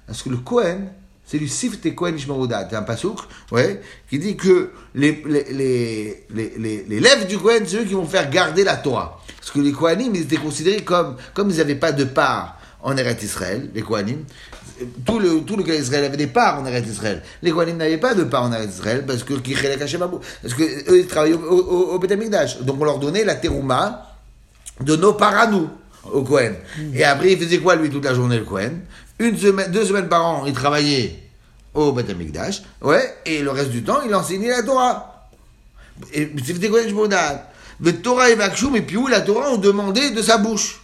Parce 0.05 0.21
que 0.21 0.29
le 0.29 0.37
Kohen, 0.37 0.91
C'est 1.25 1.37
du 1.37 1.47
Sifte 1.47 1.93
Kohen 1.93 2.15
Ishmaouda. 2.15 2.67
C'est 2.69 2.75
un 2.75 2.81
pasouk, 2.81 3.19
ouais, 3.51 3.81
qui 4.09 4.17
dit 4.17 4.35
que 4.35 4.71
les, 4.95 5.23
les, 5.51 6.99
lèvres 6.99 7.27
du 7.27 7.37
Kohen, 7.37 7.63
c'est 7.67 7.77
eux 7.77 7.85
qui 7.85 7.93
vont 7.93 8.07
faire 8.07 8.29
garder 8.31 8.63
la 8.63 8.77
Torah. 8.77 9.21
Parce 9.37 9.51
que 9.51 9.59
les 9.59 9.71
Kohanim, 9.71 10.15
ils 10.15 10.23
étaient 10.23 10.37
considérés 10.37 10.83
comme 10.83 11.17
ils 11.49 11.57
n'avaient 11.57 11.75
pas 11.75 11.91
de 11.91 12.03
part 12.03 12.58
en 12.81 12.95
Eretz 12.97 13.23
Israël, 13.23 13.69
les 13.73 13.81
Kohanim, 13.81 14.23
tout 15.05 15.19
le, 15.19 15.41
tout 15.41 15.57
le 15.57 15.63
cas 15.63 15.75
d'Israël 15.75 16.05
avait 16.05 16.17
des 16.17 16.27
parts 16.27 16.59
en 16.61 16.65
Eretz 16.65 16.87
Israël. 16.87 17.21
Les 17.41 17.51
Kohanim 17.51 17.77
n'avaient 17.77 17.97
pas 17.97 18.13
de 18.13 18.23
part 18.23 18.43
en 18.43 18.53
Eretz 18.53 18.75
Israël 18.75 19.05
parce 19.05 19.23
que. 19.23 19.33
Parce 19.33 20.53
que 20.53 20.91
eux, 20.91 20.99
ils 20.99 21.07
travaillaient 21.07 21.35
au, 21.35 21.39
au, 21.39 21.91
au 21.91 21.99
Beth 21.99 22.11
Amikdash. 22.11 22.61
Donc 22.61 22.77
on 22.79 22.85
leur 22.85 22.99
donnait 22.99 23.25
la 23.25 23.35
terouma 23.35 24.15
de 24.79 24.95
nos 24.95 25.13
parts 25.13 25.37
à 25.37 25.47
nous, 25.47 25.69
au 26.11 26.23
Kohen. 26.23 26.55
Et 26.93 27.03
après, 27.03 27.33
il 27.33 27.37
faisait 27.37 27.59
quoi, 27.59 27.75
lui, 27.75 27.89
toute 27.89 28.05
la 28.05 28.13
journée, 28.13 28.37
le 28.37 28.45
Kohen? 28.45 28.79
Une 29.19 29.37
semaine, 29.37 29.69
deux 29.71 29.83
semaines 29.83 30.07
par 30.07 30.25
an, 30.25 30.45
il 30.45 30.53
travaillait 30.53 31.19
au 31.73 31.91
Beth 31.91 32.09
Amikdash. 32.09 32.61
Ouais, 32.81 33.17
et 33.25 33.41
le 33.41 33.51
reste 33.51 33.71
du 33.71 33.83
temps, 33.83 33.99
il 34.05 34.15
enseignait 34.15 34.49
la 34.49 34.63
Torah. 34.63 35.27
Et 36.13 36.31
c'était 36.45 36.69
Kohen 36.69 36.87
Shmodat. 36.87 37.51
Le 37.81 37.95
Torah 37.97 38.29
et 38.29 38.35
Vakshum, 38.35 38.75
et 38.77 38.81
puis 38.81 38.95
où 38.95 39.07
la 39.07 39.19
Torah, 39.19 39.49
on 39.51 39.57
demandait 39.57 40.11
de 40.11 40.21
sa 40.21 40.37
bouche. 40.37 40.81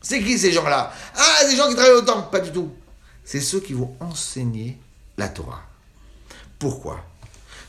C'est 0.00 0.20
qui 0.20 0.38
ces 0.38 0.52
gens-là? 0.52 0.92
Ah, 1.16 1.44
des 1.48 1.56
gens 1.56 1.68
qui 1.68 1.74
travaillent 1.74 1.94
autant. 1.94 2.22
Pas 2.22 2.40
du 2.40 2.50
tout. 2.50 2.70
C'est 3.24 3.40
ceux 3.40 3.60
qui 3.60 3.72
vont 3.72 3.94
enseigner 4.00 4.78
la 5.16 5.28
Torah. 5.28 5.62
Pourquoi? 6.58 7.00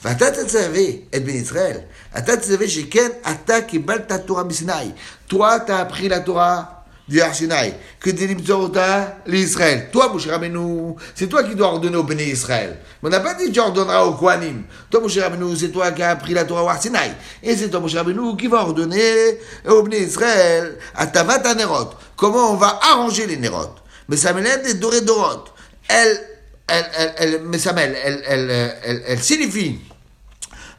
ואתה 0.04 0.31
תצווה 0.31 0.85
את 1.14 1.24
בן 1.24 1.35
ישראל, 1.35 1.76
אתה 2.18 2.37
תצווה 2.37 2.68
שכן 2.68 3.09
אתה 3.31 3.61
קיבלת 3.61 4.12
תורה 4.12 4.44
מסיני. 4.44 4.92
Toi, 5.28 5.61
t'as 5.61 5.81
appris 5.81 6.09
la 6.09 6.20
Torah 6.20 6.87
du 7.07 7.20
Har 7.20 7.35
Sinai, 7.35 7.74
que 8.00 8.11
de 8.11 8.26
l'Imtzorota 8.26 9.18
l'Israël. 9.26 9.88
Toi, 9.90 10.11
Moshe 10.12 10.26
Rabbeinu, 10.26 10.94
c'est 11.14 11.26
toi 11.26 11.42
qui 11.42 11.54
dois 11.54 11.68
ordonner 11.68 11.96
au 11.96 12.02
Béné 12.02 12.24
Israël. 12.24 12.78
Mais 13.02 13.09
on 13.09 13.11
n'a 13.11 13.20
pas 13.20 13.35
dit 13.35 13.46
que 13.46 13.50
tu 13.50 13.61
ordonneras 13.61 14.04
au 14.04 14.12
Kohanim. 14.12 14.64
Toi, 14.90 15.00
Moshe 15.00 15.18
Rabbeinu, 15.18 15.57
c'est 15.57 15.68
toi 15.68 15.90
qui 15.92 16.02
as 16.02 16.11
appris 16.11 16.35
la 16.35 16.44
Torah 16.44 16.64
au 16.64 16.68
Har 16.68 16.81
Sinai. 16.81 17.12
Et 17.42 17.57
c'est 17.57 17.68
toi, 17.68 17.81
Moshe 17.81 17.94
Rabbeinu, 17.94 18.37
qui 18.37 18.46
va 18.46 18.59
ordonner 18.59 19.38
au 19.66 19.83
Béné 19.83 19.98
Israël 19.98 20.78
à 20.94 21.07
Tavat 21.07 21.54
Nerot. 21.54 21.90
Comment 22.16 22.52
on 22.52 22.57
va 22.57 22.78
arranger 22.83 23.26
les 23.26 23.37
Nerot. 23.37 23.74
Mais 24.09 24.16
ça 24.16 24.33
m'élève 24.33 24.62
des 24.64 24.74
doré 24.74 25.02
dorot. 25.02 25.44
Elle, 25.88 26.20
elle, 26.66 26.87
elle, 26.96 27.14
elle, 27.16 27.42
mais 27.44 27.59
ça 27.59 27.74
elle, 27.76 27.96
elle, 28.02 28.22
elle, 28.26 28.74
elle, 28.83 29.02
elle 29.07 29.22
signifie 29.22 29.78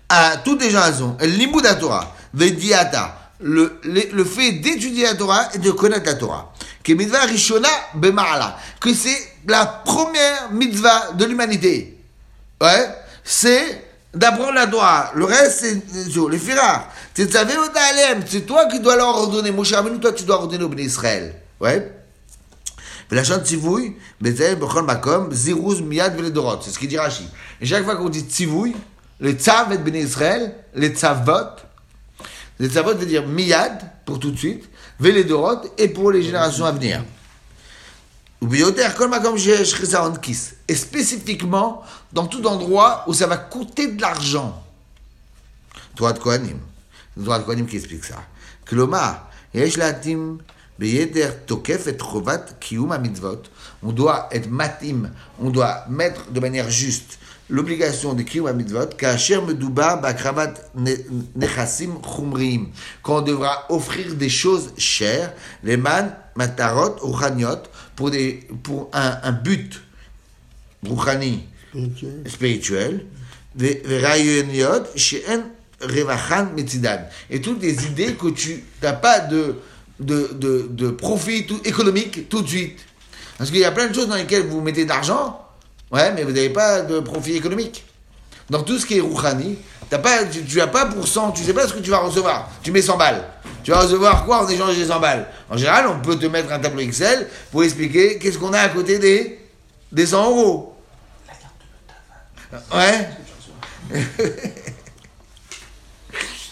à 0.09 0.37
toutes 0.45 0.62
les 0.62 0.69
générations, 0.69 1.17
l'imbuda 1.21 1.75
Torah, 1.75 2.14
le 2.35 2.51
diata, 2.51 3.25
le, 3.40 4.25
fait 4.25 4.53
d'étudier 4.53 5.05
la 5.05 5.14
Torah 5.14 5.49
et 5.55 5.59
de 5.59 5.71
connaître 5.71 6.07
la 6.07 6.14
Torah. 6.14 6.53
Que 6.83 6.93
mitzvah 6.93 7.25
rishona 7.25 7.69
bema'ala, 7.95 8.59
que 8.81 8.93
c'est 8.93 9.17
la 9.47 9.67
première 9.67 10.51
mitzvah 10.53 11.12
de 11.12 11.25
l'humanité. 11.25 11.99
Ouais, 12.61 12.88
c'est 13.23 13.85
d'apprendre 14.14 14.55
la 14.55 14.67
Torah. 14.67 15.12
Le 15.14 15.25
reste, 15.25 15.61
c'est 15.61 15.83
les 16.31 16.38
firars. 16.38 16.88
C'est 17.14 17.31
c'est 17.33 18.40
toi 18.47 18.67
qui 18.67 18.81
dois 18.81 18.97
leur 18.97 19.09
ordonner. 19.09 19.51
Mon 19.51 19.64
cher 19.64 19.79
ami, 19.79 19.99
toi, 20.01 20.12
tu 20.12 20.25
dois 20.25 20.37
ordonner 20.37 20.64
au 20.64 20.69
béni 20.69 20.85
Israël. 20.85 21.35
Ouais. 21.61 21.90
C'est 23.11 23.23
ce 23.23 23.38
qu'il 26.79 26.88
dit 26.88 26.99
Rachid. 26.99 27.27
Chaque 27.62 27.85
fois 27.85 27.97
qu'on 27.97 28.09
dit 28.09 28.23
tzivouy, 28.23 28.75
le 29.24 29.32
tzav 29.32 29.72
et 29.72 29.78
béni 29.78 30.00
Israël, 30.00 30.54
les 30.74 30.90
tzavot, 30.90 31.56
les 32.58 32.68
tzavot 32.68 32.94
veut 32.94 33.06
dire 33.06 33.26
miyad, 33.26 33.80
pour 34.04 34.20
tout 34.20 34.30
de 34.30 34.37
suite, 34.37 34.68
veledorot, 35.00 35.62
et 35.78 35.88
pour 35.88 36.12
les 36.12 36.22
générations 36.22 36.66
à 36.66 36.72
venir. 36.72 37.02
Et 40.68 40.74
spécifiquement, 40.74 41.82
dans 42.12 42.26
tout 42.26 42.46
endroit 42.46 43.04
où 43.06 43.14
ça 43.14 43.26
va 43.26 43.38
coûter 43.38 43.92
de 43.92 44.02
l'argent. 44.02 44.62
Toi 45.96 46.12
de 46.12 46.18
Kohanim. 46.18 46.58
Toi 47.24 47.38
de 47.38 47.44
Kohanim 47.44 47.66
qui 47.66 47.76
explique 47.76 48.04
ça. 48.04 48.22
On 53.82 53.92
doit 53.92 54.28
être 54.32 54.50
matim, 54.50 55.10
on 55.40 55.48
doit 55.48 55.87
mettre 55.88 56.30
de 56.30 56.40
manière 56.40 56.68
juste 56.68 57.18
l'obligation 57.50 58.14
de 58.14 58.22
Kiyum 58.22 58.57
mitzvot, 58.57 58.96
Kacher 58.96 59.42
Medouba 59.42 59.96
Bakravat 59.96 60.54
Nechassim 61.37 61.98
Chumriim, 62.02 62.68
quand 63.02 63.18
on 63.18 63.22
devra 63.22 63.66
offrir 63.68 64.14
des 64.14 64.28
choses 64.28 64.72
chères, 64.78 65.33
les 65.62 65.76
man, 65.76 66.14
matarot, 66.37 66.96
uchaniot, 67.07 67.62
pour, 67.96 68.11
des, 68.11 68.46
pour 68.62 68.90
un, 68.92 69.18
un 69.22 69.33
but 69.33 69.83
rouchani, 70.87 71.44
spirituel, 72.26 73.07
rayoniot, 73.59 74.85
she'en 74.96 75.42
revachan 75.80 76.50
metzidan. 76.57 77.00
Et 77.30 77.40
toutes 77.40 77.62
les 77.62 77.87
idées 77.87 78.14
que 78.14 78.28
tu 78.28 78.64
n'as 78.83 78.94
pas 78.94 79.20
de, 79.20 79.57
de, 80.00 80.30
de, 80.35 80.66
de 80.70 80.90
profit 80.90 81.46
tout, 81.46 81.61
économique 81.64 82.28
tout 82.28 82.42
de 82.42 82.48
suite. 82.48 82.80
Parce 83.38 83.50
qu'il 83.50 83.61
y 83.61 83.64
a 83.64 83.72
plein 83.72 83.88
de 83.88 83.94
choses 83.94 84.09
dans 84.09 84.16
lesquelles 84.16 84.46
vous 84.46 84.61
mettez 84.61 84.85
de 84.85 84.88
l'argent, 84.88 85.43
Ouais, 85.94 86.11
mais 86.12 86.24
vous 86.24 86.33
n'avez 86.33 86.50
pas 86.50 86.83
de 86.83 86.98
profit 86.98 87.37
économique. 87.37 87.85
Dans 88.50 88.64
tout 88.64 88.80
ce 88.80 88.85
qui 88.85 88.98
est 88.98 89.00
Rouhani, 89.00 89.57
pas, 89.98 90.24
tu 90.24 90.59
n'as 90.59 90.66
pas 90.66 90.87
pour 90.87 91.07
100, 91.07 91.30
tu 91.30 91.44
sais 91.44 91.54
pas 91.54 91.68
ce 91.68 91.74
que 91.74 91.78
tu 91.78 91.90
vas 91.90 91.98
recevoir. 91.98 92.50
Tu 92.64 92.72
mets 92.72 92.83
100 92.83 92.96
balles. 92.96 93.22
Tu 93.62 93.70
vas 93.70 93.78
recevoir 93.80 94.24
quoi 94.24 94.44
en 94.44 94.48
échange 94.48 94.76
des 94.76 94.87
100 94.87 94.98
balles? 94.98 95.28
En 95.48 95.57
général, 95.57 95.87
on 95.87 96.00
peut 96.00 96.18
te 96.18 96.26
mettre 96.26 96.52
un 96.52 96.59
tableau 96.59 96.80
Excel 96.80 97.28
pour 97.52 97.62
expliquer 97.62 98.18
qu'est-ce 98.18 98.38
qu'on 98.38 98.52
a 98.52 98.59
à 98.59 98.68
côté 98.70 98.98
des, 98.98 99.38
des 99.92 100.07
100 100.07 100.30
euros. 100.30 100.76
La 101.28 101.35
carte 101.35 101.54
de 102.70 102.76
Ouais. 102.76 103.09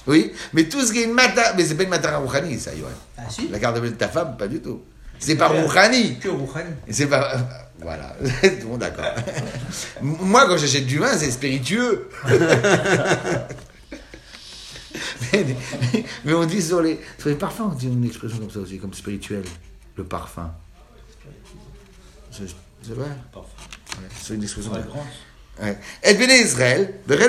oui, 0.06 0.32
mais 0.52 0.68
tout 0.68 0.84
ce 0.86 0.92
qui 0.92 1.00
est 1.00 1.04
une 1.04 1.14
mata, 1.14 1.54
mais 1.56 1.64
c'est 1.64 1.74
pas 1.74 1.82
une 1.82 1.88
matara 1.88 2.18
Rouhani, 2.18 2.60
ça, 2.60 2.72
Yoann. 2.72 2.92
Ah 3.18 3.22
si 3.28 3.48
La 3.48 3.58
carte 3.58 3.80
de 3.80 3.88
ta 3.88 4.06
femme, 4.06 4.36
pas 4.36 4.46
du 4.46 4.60
tout. 4.60 4.82
C'est 5.18 5.34
pas 5.34 5.48
Rouhani. 5.48 6.20
Que 6.20 6.28
Rouhani. 6.28 6.74
C'est 6.90 7.06
pas. 7.06 7.38
Voilà, 7.82 8.16
monde 8.66 8.80
d'accord. 8.80 9.14
Moi, 10.02 10.46
quand 10.46 10.56
j'achète 10.56 10.86
du 10.86 10.98
vin, 10.98 11.16
c'est 11.16 11.30
spiritueux. 11.30 12.08
mais, 15.32 15.46
mais, 16.24 16.34
on 16.34 16.44
dit 16.44 16.62
sur 16.62 16.80
les, 16.80 17.00
sur 17.18 17.28
les 17.28 17.34
parfums, 17.34 17.70
on 17.72 17.74
dit 17.74 17.86
une 17.86 18.04
expression 18.04 18.38
comme 18.38 18.50
ça 18.50 18.60
aussi, 18.60 18.78
comme 18.78 18.94
spirituel, 18.94 19.42
le 19.96 20.04
parfum. 20.04 20.52
C'est 22.30 22.94
vrai 22.94 23.08
C'est 24.20 24.34
une 24.34 24.42
expression. 24.42 24.72
Ouais. 25.60 25.78
Et 26.02 26.14
Israël, 26.40 26.94
Béné 27.06 27.26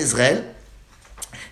Israël, 0.00 0.44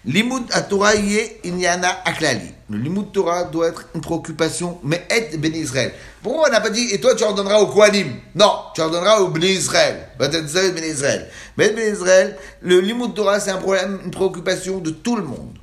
L'imoud 0.07 0.45
à 0.53 0.63
Torah 0.63 0.95
y 0.95 1.17
est 1.17 1.41
inyana 1.45 1.89
aklali. 2.05 2.53
Le 2.71 2.79
limoud 2.79 3.13
Torah 3.13 3.45
doit 3.45 3.69
être 3.69 3.87
une 3.95 4.01
préoccupation, 4.01 4.79
mais 4.83 5.05
être 5.11 5.37
béni 5.41 5.59
Israël. 5.59 5.93
Pourquoi 6.23 6.49
on 6.49 6.51
n'a 6.51 6.61
pas 6.61 6.71
dit, 6.71 6.89
et 6.93 7.01
toi 7.01 7.15
tu 7.17 7.25
ordonneras 7.25 7.59
au 7.59 7.67
Kohanim? 7.67 8.13
Non, 8.35 8.53
tu 8.75 8.81
ordonneras 8.81 9.21
au 9.21 9.29
béni 9.29 9.53
Israël. 9.53 10.09
béni 10.19 10.89
Israël. 10.89 11.29
Mais 11.57 11.71
béni 11.71 11.91
Israël, 11.93 12.37
le 12.63 12.81
limoud 12.81 13.15
Torah 13.15 13.41
c'est 13.41 13.51
un 13.51 13.57
problème, 13.57 14.01
une 14.05 14.11
préoccupation 14.11 14.79
de 14.79 14.91
tout 14.91 15.17
le 15.17 15.23
monde. 15.23 15.57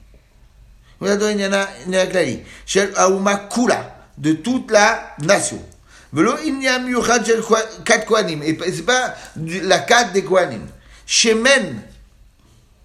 De 4.17 4.34
toute 4.34 4.71
la 4.71 5.15
nation. 5.21 5.62
Et 6.15 6.21
c'est 8.71 8.86
pas 8.86 9.15
la 9.36 9.79
4 9.79 10.13
des 10.13 10.23
Kohanim. 10.23 10.62
Shemen, 11.06 11.82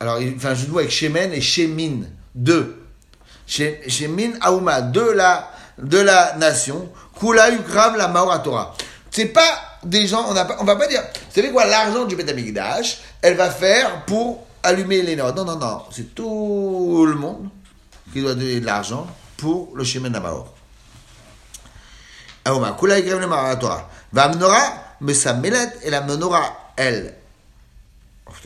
alors, 0.01 0.19
enfin, 0.37 0.55
je 0.55 0.67
dois 0.67 0.83
avec 0.83 0.93
Shemen 0.93 1.33
et 1.33 1.41
Shemin, 1.41 2.03
deux. 2.35 2.85
Shemin 3.47 4.33
Aouma, 4.41 4.81
de 4.83 5.01
la, 5.01 5.51
de 5.79 5.99
la 5.99 6.37
nation. 6.37 6.89
Kula 7.19 7.51
Ukrav 7.51 7.97
la 7.97 8.09
Maora 8.09 8.39
Torah. 8.39 8.75
C'est 9.11 9.27
pas 9.27 9.79
des 9.83 10.07
gens, 10.07 10.27
on, 10.29 10.37
a 10.37 10.45
va 10.45 10.77
pas 10.77 10.87
dire, 10.87 11.03
vous 11.03 11.35
savez 11.35 11.51
quoi, 11.51 11.65
l'argent 11.65 12.05
du 12.05 12.15
Betamikdash, 12.15 12.99
elle 13.23 13.37
va 13.37 13.51
faire 13.51 14.05
pour 14.05 14.47
allumer 14.63 15.03
les 15.03 15.17
notes. 15.17 15.35
Non, 15.35 15.45
non, 15.45 15.57
non, 15.57 15.83
c'est 15.91 16.15
tout 16.15 17.05
le 17.07 17.15
monde 17.15 17.49
qui 18.13 18.21
doit 18.21 18.35
donner 18.35 18.61
de 18.61 18.67
l'argent 18.67 19.07
pour 19.37 19.71
le 19.75 19.83
Shemen 19.83 20.15
Amaor. 20.15 20.55
Aouma, 22.45 22.77
Kula 22.79 23.01
Ukrav 23.01 23.21
la 23.21 23.27
Maora 23.27 23.57
Torah. 23.57 23.91
Va 24.13 24.29
Menorah, 24.29 24.97
mais 25.01 25.15
sa 25.15 25.35
Melet 25.35 25.71
et 25.83 25.91
la 25.91 26.03
Menorah, 26.03 26.73
elle, 26.77 27.15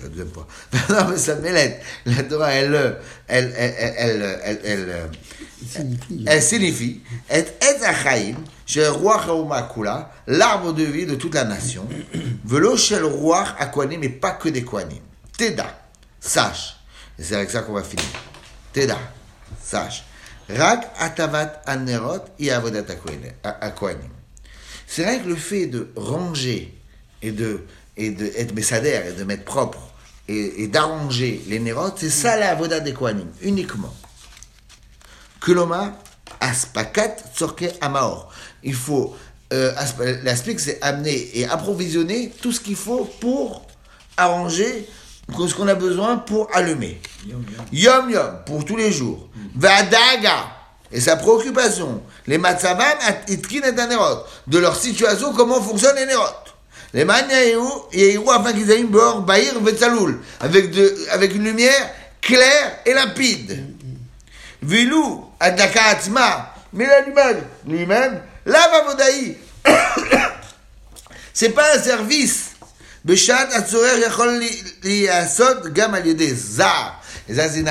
la 0.03 0.09
deuxième 0.09 0.31
fois. 0.31 0.47
non, 0.91 1.11
mais 1.11 1.17
ça 1.17 1.35
mêlette. 1.37 1.83
La 2.07 2.23
Torah, 2.23 2.53
elle, 2.53 2.75
euh, 2.75 2.93
elle, 3.29 3.53
elle, 3.57 3.75
elle, 3.79 4.41
elle, 4.45 4.61
elle, 4.65 4.91
euh, 4.91 6.41
signifie. 6.41 7.01
et 7.31 7.39
et 7.39 7.85
achaim 7.85 8.37
shel 8.67 8.89
roi 8.89 9.71
kula, 9.75 10.11
l'arbre 10.27 10.73
de 10.73 10.85
vie 10.85 11.07
de 11.07 11.15
toute 11.15 11.35
la 11.35 11.45
nation. 11.45 11.87
Velo 12.45 12.77
shel 12.77 13.05
roi 13.05 13.45
akwanim, 13.59 14.01
mais 14.01 14.09
pas 14.09 14.33
que 14.33 14.49
des 14.49 14.65
kwanim. 14.65 15.03
Teda, 15.37 15.67
sache. 16.21 16.77
Et 17.19 17.23
c'est 17.23 17.37
avec 17.37 17.51
ça 17.51 17.63
qu'on 17.63 17.75
va 17.75 17.83
finir. 17.83 18.07
Teda, 18.73 18.99
sache. 19.63 20.05
Rak 20.49 20.91
atavat 20.99 21.63
anerot 21.67 22.25
avodat 22.51 22.85
akwanim. 23.43 24.11
C'est 24.87 25.05
vrai 25.05 25.21
que 25.21 25.29
le 25.29 25.37
fait 25.37 25.67
de 25.67 25.91
ranger 25.97 26.75
et 27.23 27.33
de 27.33 27.65
et 27.97 28.11
de 28.11 28.27
être 28.37 28.55
et 29.07 29.13
de 29.13 29.25
mettre 29.25 29.45
propre 29.45 29.79
et, 30.29 30.63
et 30.63 30.69
d'arranger 30.69 31.43
les 31.49 31.59
nérotes, 31.59 31.97
c'est 31.99 32.11
ça 32.11 32.37
la 32.37 32.81
des 32.81 32.95
kwanim, 32.95 33.29
uniquement. 33.43 33.95
Kuloma, 35.41 35.99
aspakat 36.41 37.17
tzorke 37.35 37.75
amaor. 37.81 38.33
Il 38.63 38.75
faut, 38.75 39.17
euh, 39.53 39.73
c'est 40.59 40.79
amener 40.83 41.31
et 41.35 41.47
approvisionner 41.47 42.33
tout 42.41 42.53
ce 42.53 42.61
qu'il 42.61 42.77
faut 42.77 43.05
pour 43.21 43.67
arranger 44.17 44.89
ce 45.49 45.55
qu'on 45.55 45.69
a 45.69 45.75
besoin 45.75 46.19
pour 46.19 46.49
allumer. 46.55 47.01
Yom 47.73 48.11
Yom, 48.11 48.39
pour 48.47 48.65
tous 48.65 48.77
les 48.77 48.93
jours. 48.93 49.29
Vadaga, 49.55 50.47
et 50.93 51.01
sa 51.01 51.17
préoccupation. 51.17 52.03
Les 52.27 52.39
matzavan 52.39 52.85
itkin 53.29 53.63
et. 53.63 54.25
De 54.47 54.59
leur 54.59 54.77
situation, 54.77 55.33
comment 55.33 55.61
fonctionnent 55.61 55.97
les 55.97 56.07
nérotes. 56.07 56.52
Les 56.95 57.05
afin 57.05 58.53
qu'ils 58.53 58.71
aillent 58.71 58.85
bord, 58.85 59.23
bahir, 59.23 59.59
vetzaloul. 59.61 60.21
Avec, 60.41 60.71
de, 60.71 60.95
avec 61.11 61.35
une 61.35 61.45
lumière 61.45 61.91
claire 62.21 62.81
et 62.85 62.93
limpide. 62.93 63.65
Vilou, 64.63 65.25
adaka 65.41 65.85
atzma, 65.87 66.55
mais 66.73 66.87
l'animal 66.87 67.43
lui-même, 67.67 68.21
la 68.47 68.69
vavodaï, 68.69 69.37
c'est 71.35 71.51
pas 71.51 71.77
un 71.77 71.83
service. 71.83 72.51
Beshat 73.05 73.49
atzorer 73.55 73.99
yachol 74.01 74.39
li- 74.39 74.65
liyasot 74.85 75.71
gam 75.71 75.97
yedei 76.05 76.33
zar. 76.35 77.03
Et 77.29 77.35
ça, 77.35 77.49
c'est 77.49 77.59
une 77.61 77.71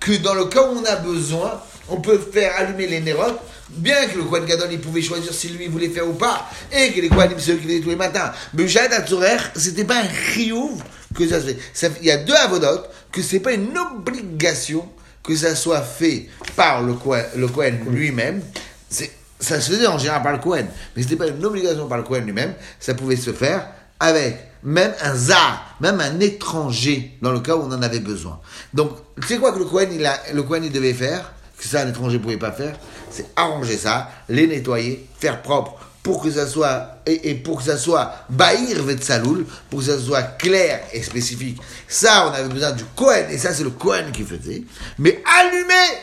que 0.00 0.12
dans 0.22 0.34
le 0.34 0.46
cas 0.46 0.62
où 0.62 0.78
on 0.80 0.84
a 0.84 0.96
besoin, 0.96 1.60
on 1.88 2.00
peut 2.00 2.18
faire 2.32 2.52
allumer 2.56 2.86
les 2.86 3.00
nérotes, 3.00 3.38
bien 3.70 4.06
que 4.06 4.16
le 4.18 4.24
Kohen 4.24 4.44
Gadol, 4.44 4.68
il 4.72 4.80
pouvait 4.80 5.02
choisir 5.02 5.32
si 5.32 5.48
lui 5.48 5.66
voulait 5.68 5.88
faire 5.90 6.08
ou 6.08 6.12
pas, 6.14 6.48
et 6.72 6.92
que 6.92 7.00
les 7.00 7.08
Kohanim 7.08 7.38
se 7.38 7.56
faisaient 7.56 7.80
tous 7.80 7.90
les 7.90 7.96
matins. 7.96 8.32
Beshat 8.52 8.92
atzorer, 8.92 9.36
c'était 9.54 9.84
pas 9.84 10.00
un 10.02 10.08
chiyuv 10.08 10.82
que 11.14 11.26
ça 11.28 11.40
se 11.40 11.46
fait. 11.46 11.58
Ça 11.72 11.88
Il 12.00 12.06
y 12.06 12.10
a 12.10 12.18
deux 12.18 12.34
avodotes, 12.34 12.88
que 13.12 13.22
c'est 13.22 13.40
pas 13.40 13.52
une 13.52 13.76
obligation 13.76 14.88
que 15.22 15.34
ça 15.34 15.54
soit 15.56 15.82
fait 15.82 16.28
par 16.54 16.82
le 16.82 16.94
Kohen, 16.94 17.24
le 17.36 17.48
Kohen 17.48 17.78
lui-même. 17.90 18.42
C'est- 18.88 19.10
Ça 19.38 19.60
se 19.60 19.70
faisait 19.72 19.86
en 19.86 19.98
général 19.98 20.22
par 20.22 20.32
le 20.32 20.38
Kohen, 20.38 20.66
mais 20.94 21.02
ce 21.02 21.08
n'était 21.08 21.16
pas 21.16 21.26
une 21.28 21.44
obligation 21.44 21.86
par 21.88 21.98
le 21.98 22.04
Kohen 22.04 22.24
lui-même. 22.24 22.54
Ça 22.80 22.94
pouvait 22.94 23.16
se 23.16 23.32
faire 23.34 23.66
avec 24.00 24.38
même 24.62 24.92
un 25.02 25.14
zar, 25.14 25.76
même 25.80 26.00
un 26.00 26.18
étranger, 26.20 27.18
dans 27.20 27.32
le 27.32 27.40
cas 27.40 27.54
où 27.54 27.60
on 27.62 27.72
en 27.72 27.82
avait 27.82 28.00
besoin. 28.00 28.40
Donc, 28.72 28.92
c'est 29.28 29.38
quoi 29.38 29.52
que 29.52 29.58
le 29.58 29.66
Kohen, 29.66 29.90
il, 29.92 30.06
a, 30.06 30.18
le 30.32 30.42
Kohen, 30.42 30.64
il 30.64 30.72
devait 30.72 30.94
faire, 30.94 31.32
que 31.56 31.64
ça, 31.64 31.82
un 31.82 31.88
étranger 31.88 32.18
ne 32.18 32.22
pouvait 32.22 32.36
pas 32.36 32.52
faire 32.52 32.76
C'est 33.10 33.26
arranger 33.36 33.76
ça, 33.76 34.10
les 34.28 34.46
nettoyer, 34.46 35.06
faire 35.18 35.42
propre, 35.42 35.76
pour 36.02 36.22
que 36.22 36.30
ça 36.30 36.46
soit, 36.46 36.98
et, 37.04 37.30
et 37.30 37.34
pour 37.34 37.58
que 37.58 37.64
ça 37.64 37.76
soit 37.76 38.14
Bahir 38.28 38.82
Vetsaloul, 38.84 39.44
pour 39.68 39.80
que 39.80 39.86
ça 39.86 39.98
soit 39.98 40.22
clair 40.22 40.80
et 40.92 41.02
spécifique. 41.02 41.58
Ça, 41.88 42.28
on 42.28 42.32
avait 42.32 42.48
besoin 42.48 42.70
du 42.72 42.84
Kohen, 42.84 43.26
et 43.30 43.38
ça, 43.38 43.52
c'est 43.52 43.64
le 43.64 43.70
Kohen 43.70 44.12
qui 44.12 44.22
faisait. 44.22 44.62
Mais 44.98 45.20
allumer 45.24 45.98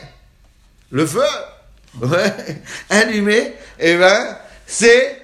le 0.92 1.06
feu, 1.06 1.22
ouais, 2.02 2.34
allumer, 2.90 3.54
et 3.80 3.96
ben, 3.96 4.38
c'est 4.68 5.22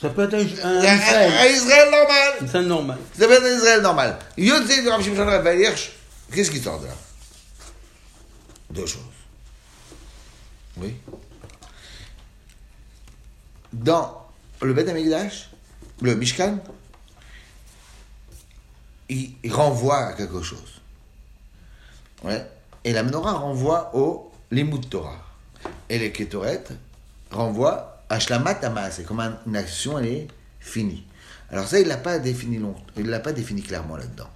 Ça 0.00 0.10
peut 0.10 0.24
être 0.24 0.34
un, 0.34 0.68
un, 0.68 0.82
un, 0.82 1.40
un 1.40 1.46
Israël. 1.46 1.88
Normal. 1.90 2.48
C'est 2.50 2.62
normal. 2.62 2.98
Ça 3.18 3.26
peut 3.26 3.32
être 3.32 3.44
un 3.44 3.56
Israël 3.56 3.80
normal. 3.80 4.18
Yotzei 4.36 4.82
de 4.82 5.62
Hirsch, 5.62 5.92
qu'est-ce 6.34 6.50
qui 6.50 6.60
sort 6.60 6.80
de 6.80 6.86
là? 6.86 6.92
Deux 8.70 8.86
choses. 8.86 9.11
Oui. 10.78 10.94
Dans 13.72 14.26
le 14.60 14.72
Beth 14.74 14.88
Amikdash, 14.88 15.50
le 16.00 16.14
Mishkan, 16.14 16.58
il, 19.08 19.34
renvoie 19.50 19.98
à 19.98 20.12
quelque 20.14 20.42
chose. 20.42 20.80
Ouais. 22.24 22.46
Et 22.84 22.92
la 22.92 23.02
menorah 23.02 23.32
renvoie 23.34 23.94
au 23.94 24.30
Limud 24.50 24.88
Torah. 24.88 25.18
Et 25.88 25.98
les 25.98 26.12
Ketoret 26.12 26.64
renvoient 27.30 28.02
à 28.08 28.18
Shlamat. 28.18 28.60
C'est 28.90 29.04
comme 29.04 29.20
un- 29.20 29.38
une 29.46 29.56
action, 29.56 29.98
elle 29.98 30.06
est 30.06 30.28
finie. 30.60 31.04
Alors 31.50 31.66
ça, 31.68 31.78
il 31.78 31.86
l'a 31.86 31.98
pas 31.98 32.18
défini 32.18 32.58
long, 32.58 32.74
il 32.96 33.06
l'a 33.06 33.20
pas 33.20 33.32
défini 33.32 33.62
clairement 33.62 33.96
là-dedans. 33.96 34.28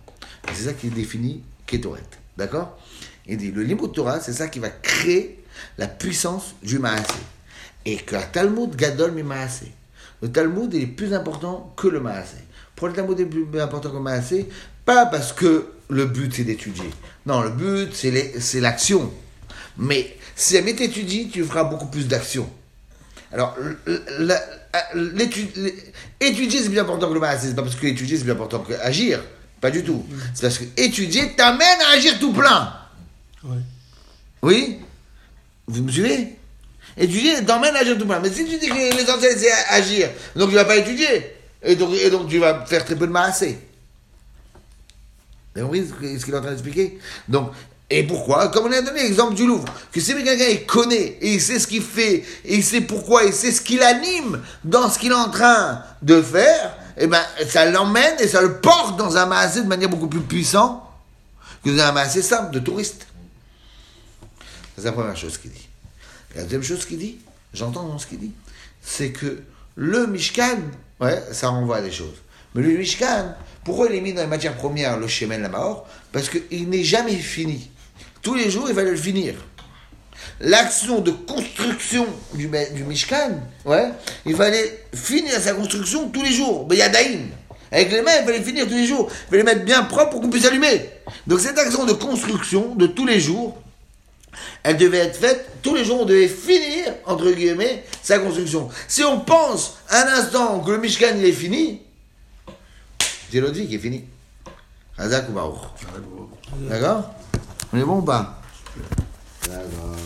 C'est 0.52 0.64
ça 0.64 0.72
qui 0.74 0.88
définit 0.88 1.42
Ketoret. 1.66 2.02
D'accord? 2.36 2.78
Il 3.26 3.38
dit, 3.38 3.50
le 3.50 3.62
Limud 3.62 3.92
Torah, 3.92 4.20
c'est 4.20 4.32
ça 4.34 4.48
qui 4.48 4.58
va 4.58 4.68
créer 4.70 5.42
la 5.78 5.86
puissance 5.86 6.54
du 6.62 6.78
Maasé. 6.78 7.04
Et 7.84 7.96
que 7.96 8.14
la 8.14 8.22
Talmud 8.22 8.74
Gadol 8.74 9.12
mi 9.12 9.22
Maasé. 9.22 9.72
Le 10.22 10.30
Talmud, 10.30 10.74
est 10.74 10.86
plus 10.86 11.12
important 11.14 11.72
que 11.76 11.88
le 11.88 12.00
Maasé. 12.00 12.38
Pourquoi 12.74 12.88
le 12.90 12.94
Talmud 12.96 13.20
est 13.20 13.26
plus 13.26 13.60
important 13.60 13.90
que 13.90 13.96
le 13.96 14.00
Maasé? 14.02 14.48
Pas 14.84 15.06
parce 15.06 15.32
que 15.32 15.68
le 15.90 16.06
but, 16.06 16.32
c'est 16.34 16.44
d'étudier. 16.44 16.90
Non, 17.26 17.42
le 17.42 17.50
but, 17.50 17.92
c'est 17.94 18.60
l'action. 18.60 19.12
Mais 19.76 20.16
si 20.34 20.54
jamais 20.54 20.74
tu 20.74 20.84
étudies, 20.84 21.28
tu 21.28 21.44
feras 21.44 21.64
beaucoup 21.64 21.86
plus 21.86 22.08
d'action. 22.08 22.48
Alors, 23.32 23.56
l'é- 24.94 25.24
étudier, 26.20 26.62
c'est 26.62 26.68
plus 26.68 26.78
important 26.78 27.08
que 27.08 27.14
le 27.14 27.20
maths. 27.20 27.40
C'est 27.42 27.54
pas 27.54 27.62
parce 27.62 27.74
que 27.76 27.86
étudier, 27.86 28.16
c'est 28.16 28.22
plus 28.24 28.32
important 28.32 28.60
que 28.60 28.72
agir. 28.74 29.22
Pas 29.60 29.70
du 29.70 29.82
tout. 29.84 30.04
C'est 30.34 30.42
parce 30.42 30.58
que 30.58 30.64
étudier 30.76 31.34
t'amène 31.36 31.80
à 31.88 31.94
agir 31.96 32.18
tout 32.18 32.32
plein. 32.32 32.72
Ouais. 33.44 33.56
Oui? 34.42 34.78
Vous 35.66 35.82
me 35.82 35.90
suivez? 35.90 36.36
Étudier 36.96 37.44
t'emmène 37.44 37.74
à 37.76 37.80
agir 37.80 37.98
tout 37.98 38.06
plein. 38.06 38.20
Mais 38.20 38.30
si 38.30 38.44
tu 38.44 38.56
dis 38.58 38.68
que 38.68 38.96
l'essentiel, 38.96 39.36
c'est 39.36 39.52
agir, 39.68 40.08
donc 40.34 40.50
tu 40.50 40.54
vas 40.54 40.64
pas 40.64 40.76
étudier. 40.76 41.34
Et 41.62 41.76
donc, 41.76 41.94
et 41.94 42.10
donc 42.10 42.28
tu 42.28 42.38
vas 42.38 42.64
faire 42.64 42.84
très 42.84 42.96
peu 42.96 43.06
de 43.06 43.12
maassé. 43.12 43.58
Vous 45.54 45.62
compris 45.62 45.86
ce 46.18 46.24
qu'il 46.24 46.34
est 46.34 46.36
en 46.36 46.40
train 46.40 46.50
d'expliquer? 46.50 46.98
Donc, 47.28 47.50
et 47.88 48.02
pourquoi? 48.02 48.48
Comme 48.48 48.66
on 48.66 48.72
a 48.72 48.82
donné 48.82 49.02
l'exemple 49.02 49.34
du 49.34 49.46
Louvre, 49.46 49.64
que 49.92 50.00
si 50.00 50.12
quelqu'un 50.12 50.44
il 50.48 50.66
connaît, 50.66 51.18
et 51.20 51.34
il 51.34 51.40
sait 51.40 51.58
ce 51.58 51.66
qu'il 51.66 51.82
fait, 51.82 52.24
et 52.44 52.56
il 52.56 52.64
sait 52.64 52.80
pourquoi, 52.80 53.24
il 53.24 53.32
sait 53.32 53.52
ce 53.52 53.60
qui 53.60 53.76
l'anime 53.76 54.42
dans 54.64 54.90
ce 54.90 54.98
qu'il 54.98 55.12
est 55.12 55.14
en 55.14 55.30
train 55.30 55.82
de 56.02 56.20
faire, 56.20 56.76
et 56.98 57.06
ben 57.06 57.22
ça 57.48 57.64
l'emmène 57.64 58.16
et 58.18 58.28
ça 58.28 58.42
le 58.42 58.60
porte 58.60 58.96
dans 58.96 59.16
un 59.16 59.26
maassé 59.26 59.62
de 59.62 59.68
manière 59.68 59.88
beaucoup 59.88 60.08
plus 60.08 60.20
puissante 60.20 60.82
que 61.64 61.70
dans 61.70 61.84
un 61.84 61.92
maassé 61.92 62.22
simple 62.22 62.52
de 62.52 62.58
touriste. 62.58 63.05
C'est 64.76 64.84
la 64.84 64.92
première 64.92 65.16
chose 65.16 65.38
qu'il 65.38 65.50
dit. 65.50 65.68
La 66.34 66.42
deuxième 66.42 66.62
chose 66.62 66.84
qu'il 66.84 66.98
dit, 66.98 67.18
j'entends 67.54 67.84
dans 67.84 67.98
ce 67.98 68.06
qu'il 68.06 68.18
dit, 68.18 68.32
c'est 68.82 69.10
que 69.10 69.42
le 69.74 70.06
Mishkan, 70.06 70.58
ouais, 71.00 71.22
ça 71.32 71.48
renvoie 71.48 71.78
à 71.78 71.82
des 71.82 71.92
choses. 71.92 72.16
Mais 72.54 72.62
le 72.62 72.76
Mishkan, 72.76 73.34
pourquoi 73.64 73.88
il 73.88 73.96
est 73.96 74.00
mis 74.00 74.12
dans 74.12 74.22
les 74.22 74.28
matières 74.28 74.56
premières, 74.56 74.98
le 74.98 75.08
Shemen, 75.08 75.42
la 75.42 75.48
Mahor? 75.48 75.86
Parce 76.12 76.28
qu'il 76.28 76.68
n'est 76.68 76.84
jamais 76.84 77.16
fini. 77.16 77.70
Tous 78.22 78.34
les 78.34 78.50
jours, 78.50 78.66
il 78.68 78.74
va 78.74 78.82
le 78.82 78.96
finir. 78.96 79.34
L'action 80.40 81.00
de 81.00 81.10
construction 81.10 82.06
du, 82.34 82.50
du 82.74 82.84
Mishkan, 82.84 83.40
ouais, 83.64 83.90
il 84.26 84.36
fallait 84.36 84.84
finir 84.94 85.40
sa 85.40 85.54
construction 85.54 86.10
tous 86.10 86.22
les 86.22 86.32
jours. 86.32 86.66
Mais 86.68 86.76
Yadaïm. 86.76 87.28
Avec 87.72 87.90
les 87.90 88.02
mains, 88.02 88.12
il 88.20 88.24
fallait 88.26 88.42
finir 88.42 88.66
tous 88.66 88.74
les 88.74 88.86
jours. 88.86 89.10
Il 89.26 89.30
fallait 89.30 89.42
mettre 89.42 89.64
bien 89.64 89.82
propre 89.84 90.10
pour 90.10 90.20
qu'on 90.20 90.30
puisse 90.30 90.44
allumer. 90.44 90.88
Donc 91.26 91.40
cette 91.40 91.58
action 91.58 91.84
de 91.84 91.92
construction 91.92 92.74
de 92.74 92.86
tous 92.86 93.06
les 93.06 93.20
jours, 93.20 93.58
elle 94.62 94.76
devait 94.76 94.98
être 94.98 95.16
faite, 95.16 95.48
tous 95.62 95.74
les 95.74 95.84
jours 95.84 96.02
on 96.02 96.04
devait 96.04 96.28
finir, 96.28 96.94
entre 97.04 97.30
guillemets, 97.30 97.84
sa 98.02 98.18
construction. 98.18 98.68
Si 98.88 99.04
on 99.04 99.20
pense 99.20 99.78
un 99.90 100.06
instant 100.18 100.60
que 100.60 100.70
le 100.70 100.78
Mishkan 100.78 101.16
il 101.16 101.24
est 101.24 101.32
fini, 101.32 101.82
c'est 103.30 103.40
l'autre 103.40 103.54
vie 103.54 103.66
qui 103.66 103.74
est 103.76 103.78
fini. 103.78 104.04
D'accord 106.68 107.10
On 107.72 107.78
est 107.78 107.84
bon 107.84 107.98
ou 107.98 108.02
pas? 108.02 108.40
D'accord. 109.42 109.96